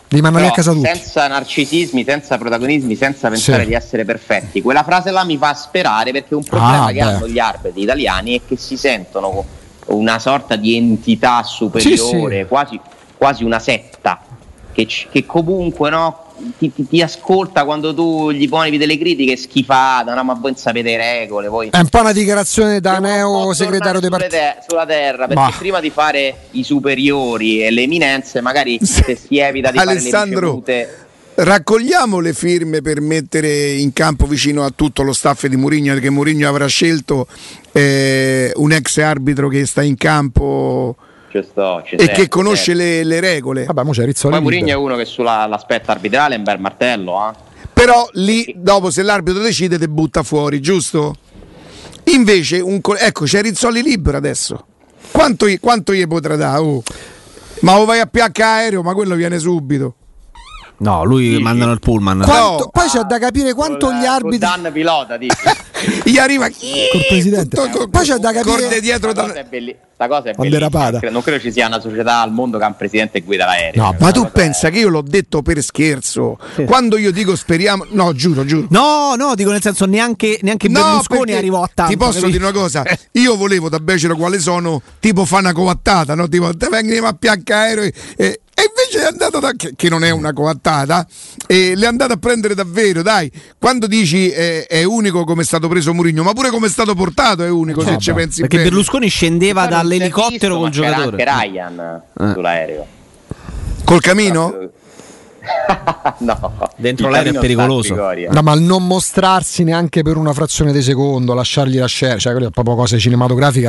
[0.10, 0.88] Li mandare a casa tutti.
[0.88, 3.68] senza narcisismi, senza protagonismi, senza pensare Sì.
[3.70, 4.62] di essere perfetti.
[4.62, 7.02] Quella frase là mi fa sperare perché un problema Ah, che beh.
[7.02, 9.44] hanno gli arbitri italiani è che si sentono
[9.88, 12.46] una sorta di entità superiore, Sì, sì.
[12.48, 12.80] Quasi,
[13.18, 14.20] quasi una setta,
[14.86, 16.26] che, che comunque no,
[16.58, 20.56] ti, ti- ti ascolta quando tu gli poni delle critiche schifate, no, ma voi non
[20.60, 21.70] sapete le regole, voi...
[21.70, 24.32] È un po' una dichiarazione da neo segretario sulle partito.
[24.36, 25.54] te- sulla terra perché Bah.
[25.58, 30.00] prima di fare i superiori e le eminenze magari se si evita di fare le
[30.00, 31.08] ricevute
[31.42, 36.10] Raccogliamo le firme per mettere in campo vicino a tutto lo staff di Mourinho, perché
[36.10, 37.28] Mourinho avrà scelto
[37.72, 40.98] eh, un ex arbitro che sta in campo
[41.30, 42.82] ci sto, ci e sei, che conosce certo.
[42.82, 43.66] le, le regole.
[43.66, 44.34] Vabbè, mo c'è Rizzoli.
[44.34, 47.48] poi Mourinho è uno che sull'aspetto arbitrale è un bel martello eh?
[47.74, 51.16] Però lì, dopo, se l'arbitro decide, te butta fuori, giusto?
[52.06, 54.66] Invece, un co- ecco, c'è Rizzoli libero adesso.
[55.12, 56.60] Quanto, gli- quanto gli potrà dare?
[56.60, 56.84] oh?
[57.62, 59.96] Ma o vai a PH aereo, ma quello viene subito.
[60.80, 62.22] No, lui mandano il pullman.
[62.24, 62.70] Quanto- No.
[62.72, 64.38] Poi c'è da capire quanto Col- gli col arbitri.
[64.38, 65.36] Dan pilota dici.
[66.04, 67.56] Gli arriva Col presidente.
[67.90, 71.10] Poi c'è da capire- Corde dietro Sta da- cosa è, belli- sta cosa è bellissima.
[71.10, 73.82] Non credo ci sia una società al mondo che ha un presidente che guida l'aereo
[73.82, 76.38] No, Ma tu cosa- pensa che io l'ho detto per scherzo?
[76.66, 78.68] Quando io dico speriamo, no, giuro, giuro.
[78.72, 81.92] No, no, dico nel senso neanche, neanche Berlusconi perché arrivò a tanto.
[81.94, 82.32] Ti posso capito?
[82.32, 82.84] dire una cosa?
[83.14, 86.28] Io volevo da becero quale sono, tipo fa una coattata, no?
[86.28, 90.04] Tipo, te veniamo a PH aereo e, e- invece è andato da, che, che non
[90.04, 91.06] è una coattata,
[91.48, 93.32] e le è andato a prendere davvero, dai.
[93.58, 96.94] Quando dici eh, è unico come è stato preso Murigno, ma pure come è stato
[96.96, 98.00] portato è unico, se vabbè.
[98.02, 98.70] ci pensi Perché bene.
[98.70, 101.24] Berlusconi scendeva dall'elicottero visto, col c'era giocatore.
[101.24, 102.34] anche Ryan Eh.
[102.34, 102.86] sull'aereo
[103.86, 104.70] Col camino?
[106.20, 107.96] no Dentro l'aereo è pericoloso.
[107.96, 112.34] No, ma il non mostrarsi neanche per una frazione di secondo, lasciargli la scena, cioè
[112.34, 113.68] quelle sono proprio cose cinematografiche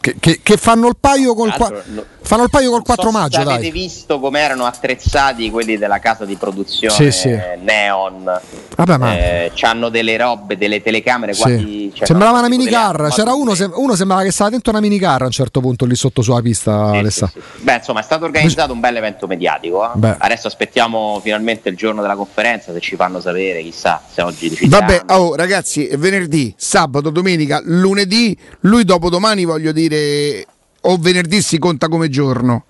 [0.00, 2.82] che, che- che- fanno il paio col, Tra qua- l'altro, no- fanno il paio col
[2.84, 3.70] Non so 4 se maggio, avete dai.
[3.70, 7.38] visto come erano attrezzati quelli della casa di produzione Sì, sì.
[7.60, 8.40] Neon.
[8.76, 11.40] Vabbè, ma- Eh, c'hanno delle robe, delle telecamere Sì.
[11.42, 11.92] quasi.
[11.94, 15.24] cioè, sembrava una minicar, c'era uno, sem- uno sembrava che stava dentro una minicar a
[15.26, 16.90] un certo punto lì sotto sulla pista.
[16.92, 19.84] Beh, insomma, è stato organizzato un bel evento mediatico.
[20.02, 20.16] eh.
[20.18, 22.72] Adesso aspettiamo finalmente il giorno della conferenza.
[22.72, 24.86] Se ci fanno sapere, chissà se oggi decidiamo.
[24.86, 30.46] Vabbè, oh, ragazzi, è venerdì, sabato, domenica, lunedì, lui dopodomani voglio dire,
[30.82, 32.64] o venerdì si conta come giorno.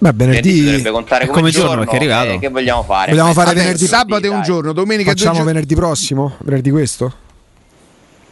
[0.00, 2.28] Beh, Venerdì dovrebbe contare è come, come giorno, perché è arrivato.
[2.30, 3.10] eh, che vogliamo fare?
[3.10, 5.46] Vogliamo fare Vabbè, venerdì- sabato è un giorno, domenica facciamo giorni.
[5.52, 6.36] venerdì prossimo?
[6.38, 7.12] Venerdì questo?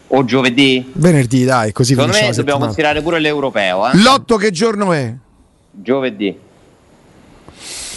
[0.09, 0.91] O giovedì?
[0.95, 2.65] Venerdì, dai, così Secondo me dobbiamo settimana.
[2.67, 3.97] considerare pure l'europeo, eh?
[3.97, 5.13] L'otto che giorno è?
[5.73, 6.39] Giovedì.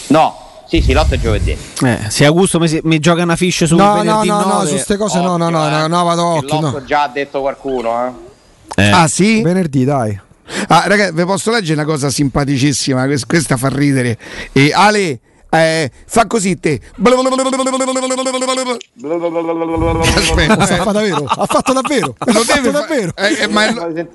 [0.08, 0.36] No,
[0.66, 1.56] sì, sì, l'otto è giovedì.
[1.84, 4.64] Eh, se Augusto mi, mi gioca una fish su No, no, venerdì no, no, 9,
[4.66, 6.84] su queste cose no, no, no, Occhio, no, eh, no, vado che occhio, l'otto no.
[6.84, 8.06] già ha detto qualcuno,
[8.76, 8.82] eh?
[8.82, 8.90] eh.
[8.90, 9.40] Ah sì?
[9.42, 10.20] Venerdì, dai.
[10.68, 14.18] Ah, ragazzi, vi posso leggere una cosa simpaticissima, quest- questa fa ridere.
[14.52, 15.18] E Ale,
[15.50, 16.80] eh, fa così te.
[20.14, 20.66] Aspetta, Ha eh.
[20.66, 23.12] fatto davvero, ha fatto davvero, ha Lo deve fa- davvero.
[23.16, 24.06] eh, eh, ma è- eh,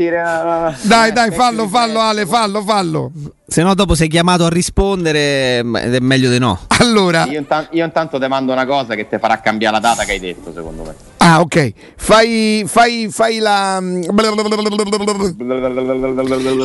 [0.81, 3.11] Dai, eh, dai, eh, fallo, fallo Ale, fallo, fallo.
[3.47, 6.59] Se no dopo sei chiamato a rispondere mm, ed è meglio di no.
[6.79, 10.03] Allora, Io, intan- io intanto ti mando una cosa che ti farà cambiare la data
[10.03, 10.95] che hai detto, secondo me.
[11.17, 11.71] ah, ok.
[11.95, 13.79] Fai, fai, fai la.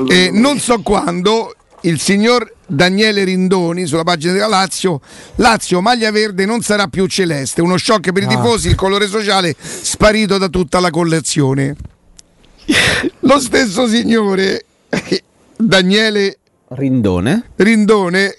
[0.08, 5.00] Eh, non so quando il signor Daniele Rindoni sulla pagina della Lazio
[5.36, 8.28] Lazio maglia verde non sarà più celeste uno shock per i Ah.
[8.28, 11.74] tifosi il colore sociale sparito da tutta la collezione
[13.20, 14.64] lo stesso signore
[15.56, 16.36] Daniele
[16.72, 17.50] Rindone.
[17.56, 18.36] Rindone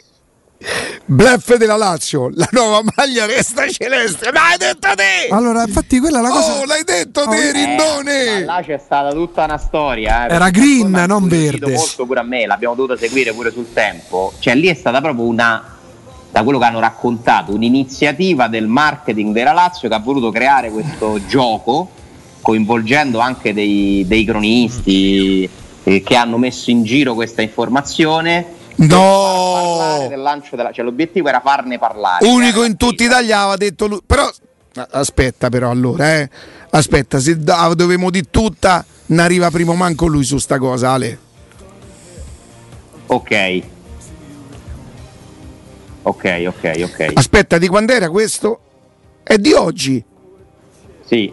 [1.05, 4.31] Bluff della Lazio, la nuova maglia resta celeste.
[4.31, 5.27] L'hai detto te!
[5.31, 8.45] Allora, infatti quella è la cosa Oh, l'hai detto te, Eh, ma Rindone!
[8.45, 10.27] là c'è stata tutta una storia.
[10.27, 11.73] eh, Era green, non verde.
[11.73, 14.33] molto pure a me, l'abbiamo dovuta seguire pure sul tempo.
[14.39, 15.75] Cioè, lì è stata proprio una.
[16.31, 21.19] Da quello che hanno raccontato, un'iniziativa del marketing della Lazio che ha voluto creare questo
[21.27, 21.89] gioco,
[22.41, 25.49] coinvolgendo anche dei, dei cronisti
[25.83, 28.59] eh, che hanno messo in giro questa informazione.
[28.75, 30.05] No!
[30.09, 32.25] del lancio della- cioè, l'obiettivo era farne parlare.
[32.27, 33.99] Unico in tutta Italia aveva detto lui.
[34.05, 34.29] Però
[34.91, 36.29] aspetta però allora, eh.
[36.71, 41.19] Aspetta, se dovevamo di tutta, non arriva primo manco lui su sta cosa, Ale.
[43.07, 43.61] Ok.
[46.03, 47.11] Ok, ok, ok.
[47.13, 48.59] Aspetta, di quando era questo?
[49.23, 50.03] È di oggi.
[51.05, 51.31] Sì,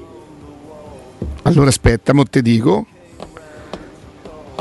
[1.43, 2.85] Allora aspetta, mo te dico.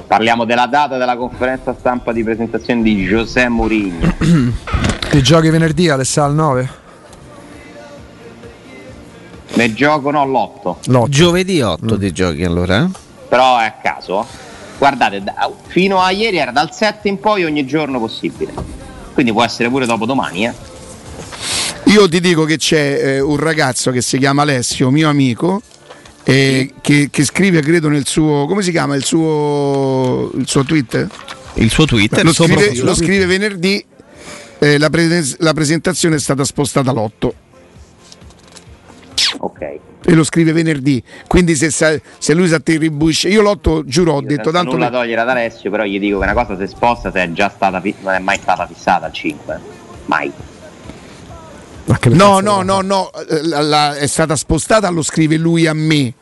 [0.07, 4.15] Parliamo della data della conferenza stampa di presentazione di José Mourinho.
[5.09, 6.69] Ti giochi venerdì Alessà al 9?
[9.53, 11.09] Ne gioco no l'8, L'otto.
[11.09, 12.83] Giovedì 8 di giochi allora.
[12.83, 12.87] eh?
[13.27, 14.25] però è a caso.
[14.77, 18.53] Guardate, da- fino a ieri era dal 7 in poi ogni giorno possibile.
[19.13, 20.53] Quindi può essere pure dopo domani, eh.
[21.85, 25.61] Io ti dico che c'è eh, un ragazzo che si chiama Alessio, mio amico,
[26.29, 28.45] eh, che, che scrive, credo, nel suo.
[28.47, 28.95] come si chiama?
[28.95, 31.07] Il suo, il suo tweet?
[31.55, 32.23] Il suo Twitter.
[32.23, 33.83] Lo scrive, lo scrive venerdì.
[34.59, 37.29] eh, la, pre- la presentazione è stata spostata all'8
[39.39, 39.61] Ok.
[40.05, 41.01] e lo scrive venerdì.
[41.27, 44.71] Quindi se, sa- se lui si attribuisce, io l'8 giuro, ho Io detto tanto.
[44.73, 47.31] nulla per- togliere ad Alessio, però gli dico che una cosa si sposta se è
[47.31, 49.59] già stata fi- non è mai stata fissata al 5.
[50.05, 50.31] Mai.
[52.09, 53.09] No, no, no, no,
[53.43, 56.13] la- la- è stata spostata, lo scrive lui a me.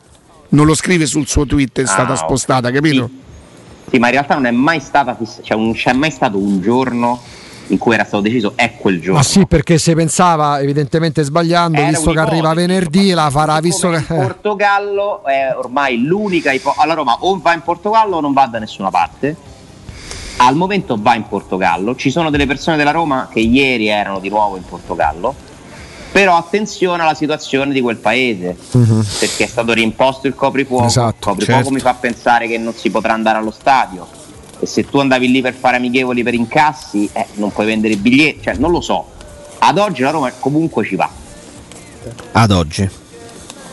[0.50, 2.18] Non lo scrive sul suo tweet, è Ah, stata ok.
[2.18, 3.08] spostata, capito?
[3.10, 3.24] Sì.
[3.90, 6.60] Sì, ma in realtà non è mai stata fissata, cioè non c'è mai stato un
[6.60, 7.20] giorno
[7.68, 9.18] in cui era stato deciso è quel giorno.
[9.18, 13.90] Ma sì, perché se pensava, evidentemente sbagliando, Era visto che arriva venerdì, la farà, visto
[13.90, 13.96] che...
[13.96, 14.14] il eh.
[14.22, 16.80] Portogallo è ormai l'unica ipotesi.
[16.82, 19.34] Alla Roma o va in Portogallo o non va da nessuna parte.
[20.38, 21.96] Al momento va in Portogallo.
[21.96, 25.34] Ci sono delle persone della Roma che ieri erano di nuovo in Portogallo.
[26.12, 28.56] Però attenzione alla situazione di quel paese.
[29.18, 30.86] Perché è stato rimposto il coprifuoco.
[30.86, 31.74] Esatto, il coprifuoco certo.
[31.74, 34.06] mi fa pensare che non si potrà andare allo stadio.
[34.58, 37.96] E se tu andavi lì per fare amichevoli per incassi, eh, non puoi vendere i
[37.96, 38.42] biglietti.
[38.44, 39.08] Cioè, non lo so.
[39.58, 41.08] Ad oggi la Roma comunque ci va.
[42.32, 42.88] Ad oggi.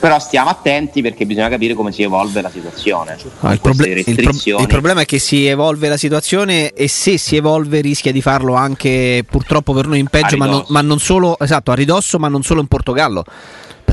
[0.04, 3.16] Però stiamo attenti perché bisogna capire come si evolve la situazione.
[3.40, 7.18] Ah, il, proble- il pro- il problema è che si evolve la situazione e se
[7.18, 11.00] si evolve rischia di farlo anche purtroppo per noi in peggio, ma non, ma non
[11.00, 13.24] solo esatto, a ridosso, ma non solo in Portogallo.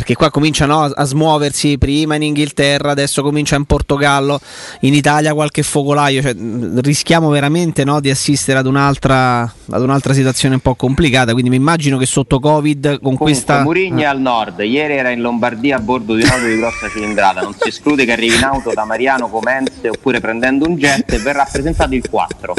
[0.01, 4.40] Perché qua cominciano a, smuoversi prima in Inghilterra, adesso comincia in Portogallo,
[4.80, 6.22] in Italia qualche focolaio.
[6.22, 6.34] Cioè,
[6.76, 11.32] rischiamo veramente no, di assistere ad un'altra, ad un'altra situazione un po' complicata.
[11.32, 13.62] Quindi mi immagino che sotto Covid con Comunque, questa.
[13.62, 14.11] Murigno è Ah.
[14.12, 17.42] al nord, ieri era in Lombardia a bordo di un'auto di grossa cilindrata.
[17.42, 21.18] Non si esclude che arrivi in auto da Mariano Comenze oppure prendendo un jet e
[21.18, 22.55] verrà presentato il 4.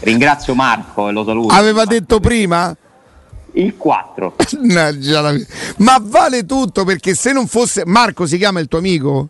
[0.00, 1.54] Ringrazio Marco e lo saluto.
[1.54, 2.76] Aveva detto prima?
[3.56, 4.34] Il 4.
[4.60, 5.34] Mannaggia la-
[5.78, 7.82] Ma vale tutto perché se non fosse.
[7.86, 9.28] Marco si chiama il tuo amico?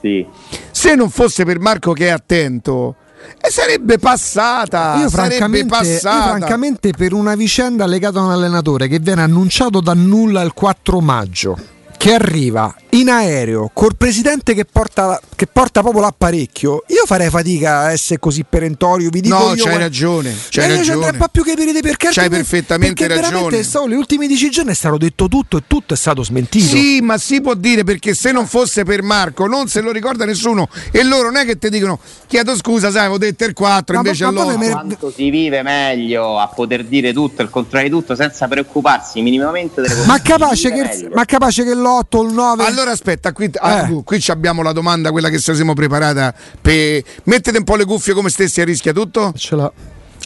[0.00, 0.24] Sì.
[0.70, 2.96] Se non fosse per Marco che è attento,
[3.40, 4.96] eh, sarebbe passata.
[5.00, 6.28] Io sarebbe francamente, io passata.
[6.28, 11.00] francamente per una vicenda legata a un allenatore che viene annunciato da nulla il 4
[11.00, 11.58] maggio
[11.96, 17.80] che arriva in aereo col presidente che porta, che porta proprio l'apparecchio, io farei fatica
[17.80, 19.10] a essere così perentorio.
[19.10, 20.92] Vi dico No, io, c'hai ma- ragione, c'hai Eh, io ci ragione.
[20.94, 23.62] andrei un po' più capire perché C'hai perfettamente perché veramente ragione.
[23.62, 26.64] stavo- gli ultimi dieci giorni è stato detto tutto e tutto è stato smentito.
[26.66, 30.24] Sì, ma si può dire perché se non fosse per Marco non se lo ricorda
[30.24, 33.94] nessuno e loro non è che ti dicono chiedo scusa, sai, avevo detto il 4
[33.96, 37.42] Ma- invece ma- ma allora poi me- Quanto si vive meglio a poter dire tutto,
[37.42, 40.06] il contrario di tutto, senza preoccuparsi minimamente delle cose.
[40.06, 43.86] Ma capace, che, ma capace che l'8 o il 9 Allora aspetta, qui, ah, Eh.
[43.86, 46.34] qui- qui ci abbiamo la domanda, quella che ci siamo preparata.
[46.60, 47.02] Per...
[47.24, 49.32] Mettete un po' le cuffie come stessi a rischia tutto?
[49.36, 49.72] ce l'ha.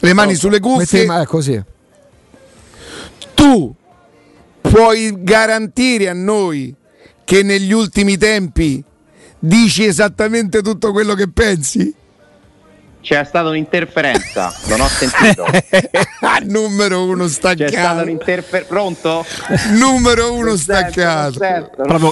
[0.03, 1.05] Le mani sulle Metti- cuffie.
[1.05, 1.61] ma è così.
[3.33, 3.73] Tu
[4.61, 6.73] puoi garantire a noi
[7.23, 8.83] che negli ultimi tempi
[9.39, 11.93] dici esattamente tutto quello che pensi?
[13.01, 15.45] C'è stata un'interferenza, non ho sentito.
[16.45, 18.01] Numero uno C'è stata staccato.
[18.03, 18.67] un'interferenza.
[18.67, 19.25] Pronto?
[19.71, 21.39] Numero uno staccato.
[21.75, 22.11] Proprio-.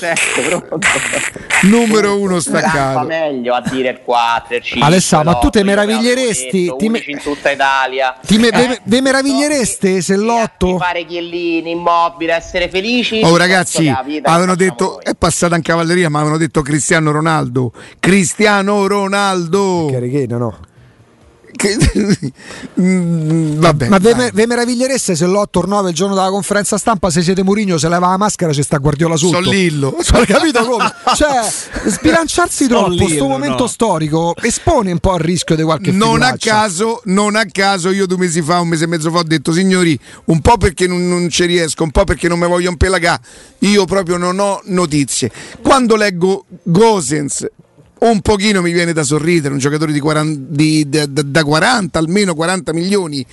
[1.63, 3.05] Numero uno staccato.
[3.05, 4.87] meglio a dire il 4, il 5.
[4.87, 8.15] Alessà, ma tu te meraviglieresti- detto, ti me- in tutta Italia.
[8.25, 13.21] Ti me- Eh, ve- ve meravigliereste se l'otto- fare chiellini, immobile, essere felici.
[13.23, 15.03] Oh ragazzi, che avevano detto, noi.
[15.03, 17.73] è passata in cavalleria, ma avevano detto Cristiano Ronaldo.
[17.99, 19.89] Cristiano Ronaldo.
[19.91, 20.57] Carichina, no.
[21.51, 21.77] Che-
[22.79, 23.87] Mm, Vabbè.
[23.89, 27.21] Ma ve, ve meravigliereste se l'8 o il 9 il giorno della conferenza stampa se
[27.21, 29.41] siete Murigno se leva la maschera ci sta Guardiola sotto.
[29.41, 29.97] Son Lillo.
[30.01, 30.91] Cioè, capito come?
[31.15, 33.67] Cioè, sbilanciarsi troppo questo momento no.
[33.67, 38.05] storico espone un po' al rischio di qualche non a, caso, non a caso io
[38.05, 41.07] due mesi fa, un mese e mezzo fa ho detto signori, un po' perché non,
[41.07, 43.21] non ci riesco, un po' perché non mi voglio impelagare,
[43.59, 45.31] io proprio non ho notizie.
[45.61, 47.45] Quando leggo Gosens
[47.99, 51.99] un pochino mi viene da sorridere, un giocatore di 40, di- da, da- da 40,
[51.99, 53.25] almeno 40 milioni,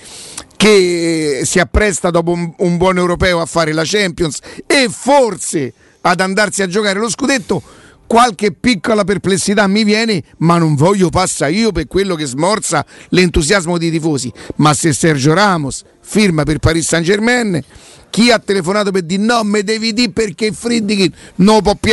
[0.55, 6.19] che si appresta dopo un, un buon europeo a fare la Champions e forse ad
[6.19, 7.61] andarsi a giocare lo scudetto.
[8.07, 13.77] Qualche piccola perplessità mi viene, ma non voglio passa io per quello che smorza l'entusiasmo
[13.77, 14.31] dei tifosi.
[14.55, 17.61] Ma se Sergio Ramos firma per Paris Saint Germain,
[18.09, 21.91] chi ha telefonato per dire no, me devi dire perché Friedkin non può più,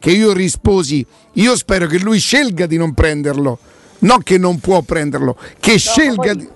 [0.00, 3.58] che io risposi, io spero che lui scelga di non prenderlo,
[4.00, 6.48] non che non può prenderlo, che scelga poi- di...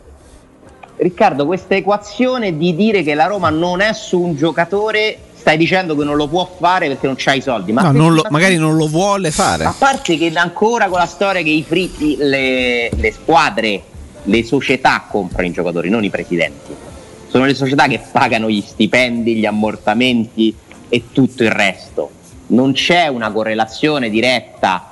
[0.97, 5.95] Riccardo, questa equazione di dire che la Roma non è su un giocatore, stai dicendo
[5.97, 7.73] che non lo può fare perché non c'ha i soldi.
[7.73, 9.65] Ma No, non lo- ma- magari non lo vuole fare.
[9.65, 13.83] A parte che ancora con la storia che i fritti, le, le squadre,
[14.23, 16.75] le società comprano i giocatori, non i presidenti.
[17.29, 20.55] Sono le società che pagano gli stipendi, gli ammortamenti
[20.89, 22.14] e tutto il resto.
[22.47, 24.91] Non c'è una correlazione diretta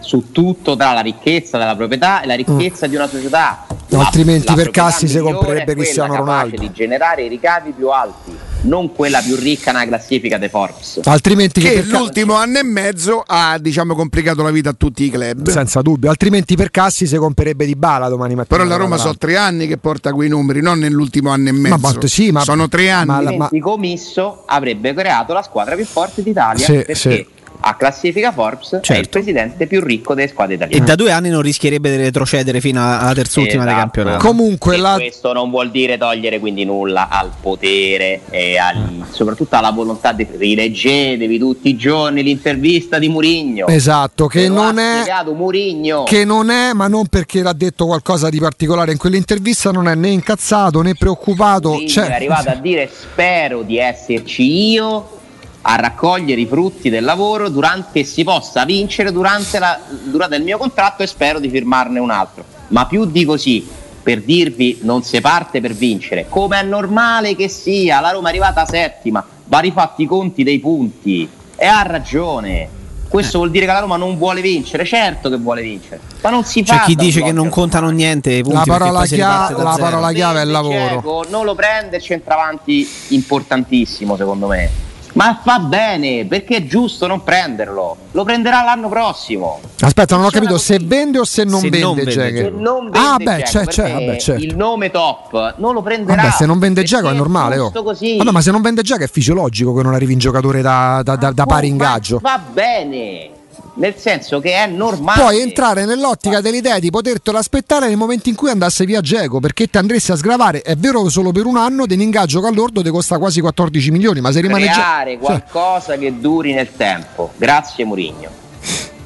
[0.00, 3.66] su tutto tra la ricchezza della proprietà e la ricchezza di una società.
[3.88, 6.56] No, altrimenti per proprietà Cassi si comprerebbe Cristiano capace Ronaldo.
[6.56, 11.00] di generare i ricavi più alti, non quella più ricca nella classifica dei Forbes.
[11.04, 15.10] Altrimenti che che l'ultimo anno e mezzo ha diciamo complicato la vita a tutti i
[15.10, 15.48] club.
[15.48, 18.56] senza dubbio, altrimenti per Cassi si comprerebbe di bala domani mattina.
[18.56, 21.76] Però la Roma sono tre anni che porta quei numeri, non nell'ultimo anno e mezzo.
[21.78, 23.06] botte, sì, ma- sono tre anni.
[23.06, 27.26] ma la- altrimenti Comisso avrebbe creato la squadra più forte d'Italia Sì, perché sì.
[27.60, 29.08] A classifica Forbes è il Certo.
[29.10, 30.84] presidente più ricco delle squadre E italiane.
[30.84, 33.80] da due anni non rischierebbe di retrocedere fino alla terzultima del Esatto.
[33.90, 34.26] campionato.
[34.26, 39.56] Comunque E la- questo non vuol dire togliere quindi nulla al potere e al- soprattutto
[39.56, 43.66] alla volontà di rileggetevi tutti i giorni l'intervista di Murigno.
[43.66, 45.04] Esatto, che lo non è
[45.34, 46.04] Murigno.
[46.04, 49.94] che non è, ma non perché l'ha detto qualcosa di particolare in quell'intervista, non è
[49.94, 51.70] né incazzato né preoccupato.
[51.70, 55.18] Mourinho Cioè, è arrivato a dire spero di esserci io
[55.62, 60.58] a raccogliere i frutti del lavoro durante si possa vincere durante la durata del mio
[60.58, 62.44] contratto e spero di firmarne un altro.
[62.68, 63.68] Ma più di così,
[64.02, 68.30] per dirvi non si parte per vincere, come è normale che sia, la Roma è
[68.30, 72.78] arrivata settima, va rifatti i conti dei punti e ha ragione.
[73.10, 76.44] Questo vuol dire che la Roma non vuole vincere, certo che vuole vincere, ma non
[76.44, 76.78] si fa.
[76.78, 80.40] C'è chi dice che non contano niente i punti La parola chia- la parola chiave
[80.40, 80.86] è il lavoro.
[80.86, 84.89] Dzeko, non lo prende il centravanti importantissimo secondo me.
[85.20, 87.94] Ma fa bene perché è giusto non prenderlo.
[88.12, 89.60] Lo prenderà l'anno prossimo.
[89.80, 92.42] aspetta, non ho capito se vende o se non Se vende non vende.
[92.42, 94.42] Se non vende Ah, beh, c'è, c'è, vabbè, certo.
[94.42, 96.22] il nome top non lo prenderà.
[96.22, 97.58] Vabbè, se non vende Giacomo è normale.
[97.58, 97.64] Oh.
[97.64, 98.16] giusto così.
[98.16, 101.16] Vabbè, ma se non vende Giacomo è fisiologico che non arrivi in giocatore da, da-
[101.16, 102.18] da- da pari ingaggio.
[102.22, 103.30] Va bene.
[103.74, 105.20] Nel senso che è normale.
[105.20, 109.68] Puoi entrare nell'ottica dell'idea di potertelo aspettare nel momento in cui andasse via Geco perché
[109.68, 110.62] ti andresti a sgravare.
[110.62, 113.40] È vero che solo per un anno di un ingaggio che all'ordo ti costa quasi
[113.40, 114.72] 14 milioni, ma se rimane già.
[114.72, 117.32] creare cioè, qualcosa che duri nel tempo.
[117.36, 118.30] Grazie Murigno.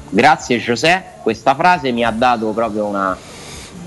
[0.09, 3.17] Grazie José, questa frase mi ha dato proprio una,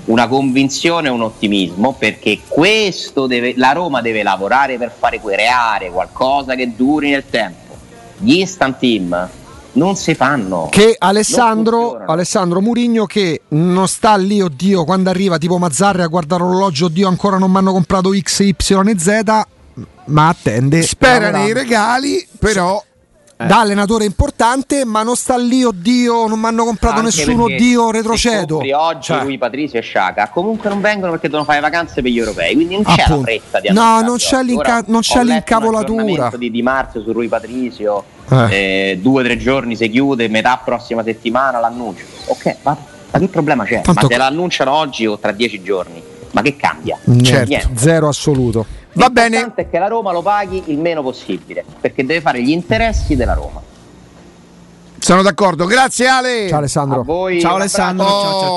[0.05, 6.55] una convinzione un ottimismo perché questo deve, la Roma deve lavorare per fare creare qualcosa
[6.55, 7.75] che duri nel tempo.
[8.17, 9.29] gli instant team
[9.73, 10.67] non si fanno.
[10.71, 12.01] Che Alessandro.
[12.05, 17.07] Alessandro Murigno che non sta lì, oddio, quando arriva tipo Mazzarri a guardare l'orologio, oddio,
[17.07, 18.55] ancora non mi hanno comprato X, Y
[18.85, 19.21] e Z,
[20.05, 20.81] ma attende.
[20.81, 22.81] Spera nei regali, però
[23.41, 27.89] Da allenatore importante, ma non sta lì, oddio, non mi hanno comprato Anche nessuno, oddio,
[27.89, 28.57] retrocedo.
[28.57, 32.17] oggi Cioè, Rui Patrizio e Sciaca comunque non vengono perché devono fare vacanze per gli
[32.17, 33.21] europei quindi non c'è la Appunto.
[33.23, 36.29] fretta di No, non c'è l'inca- non c'è l'incavolatura.
[36.37, 38.91] di Di Marzio su Rui Patrizio Eh.
[38.91, 42.77] eh, due o tre giorni si chiude metà prossima settimana l'annuncio ok ma,
[43.11, 43.81] ma che problema c'è?
[43.81, 46.01] Tanto- ma se l'annunciano oggi o tra dieci giorni
[46.31, 46.97] ma che cambia?
[47.05, 47.69] niente, Niente.
[47.75, 48.65] zero assoluto.
[48.93, 49.29] va bene.
[49.37, 53.15] L'importante è che la Roma lo paghi il meno possibile perché deve fare gli interessi
[53.15, 53.59] della Roma
[54.99, 55.65] Sono d'accordo.
[55.65, 56.47] Grazie Ale.
[56.49, 56.99] Ciao Alessandro.
[56.99, 57.55] a voi Ciao.
[57.55, 58.55] Alessandro, ciao ciao ciao.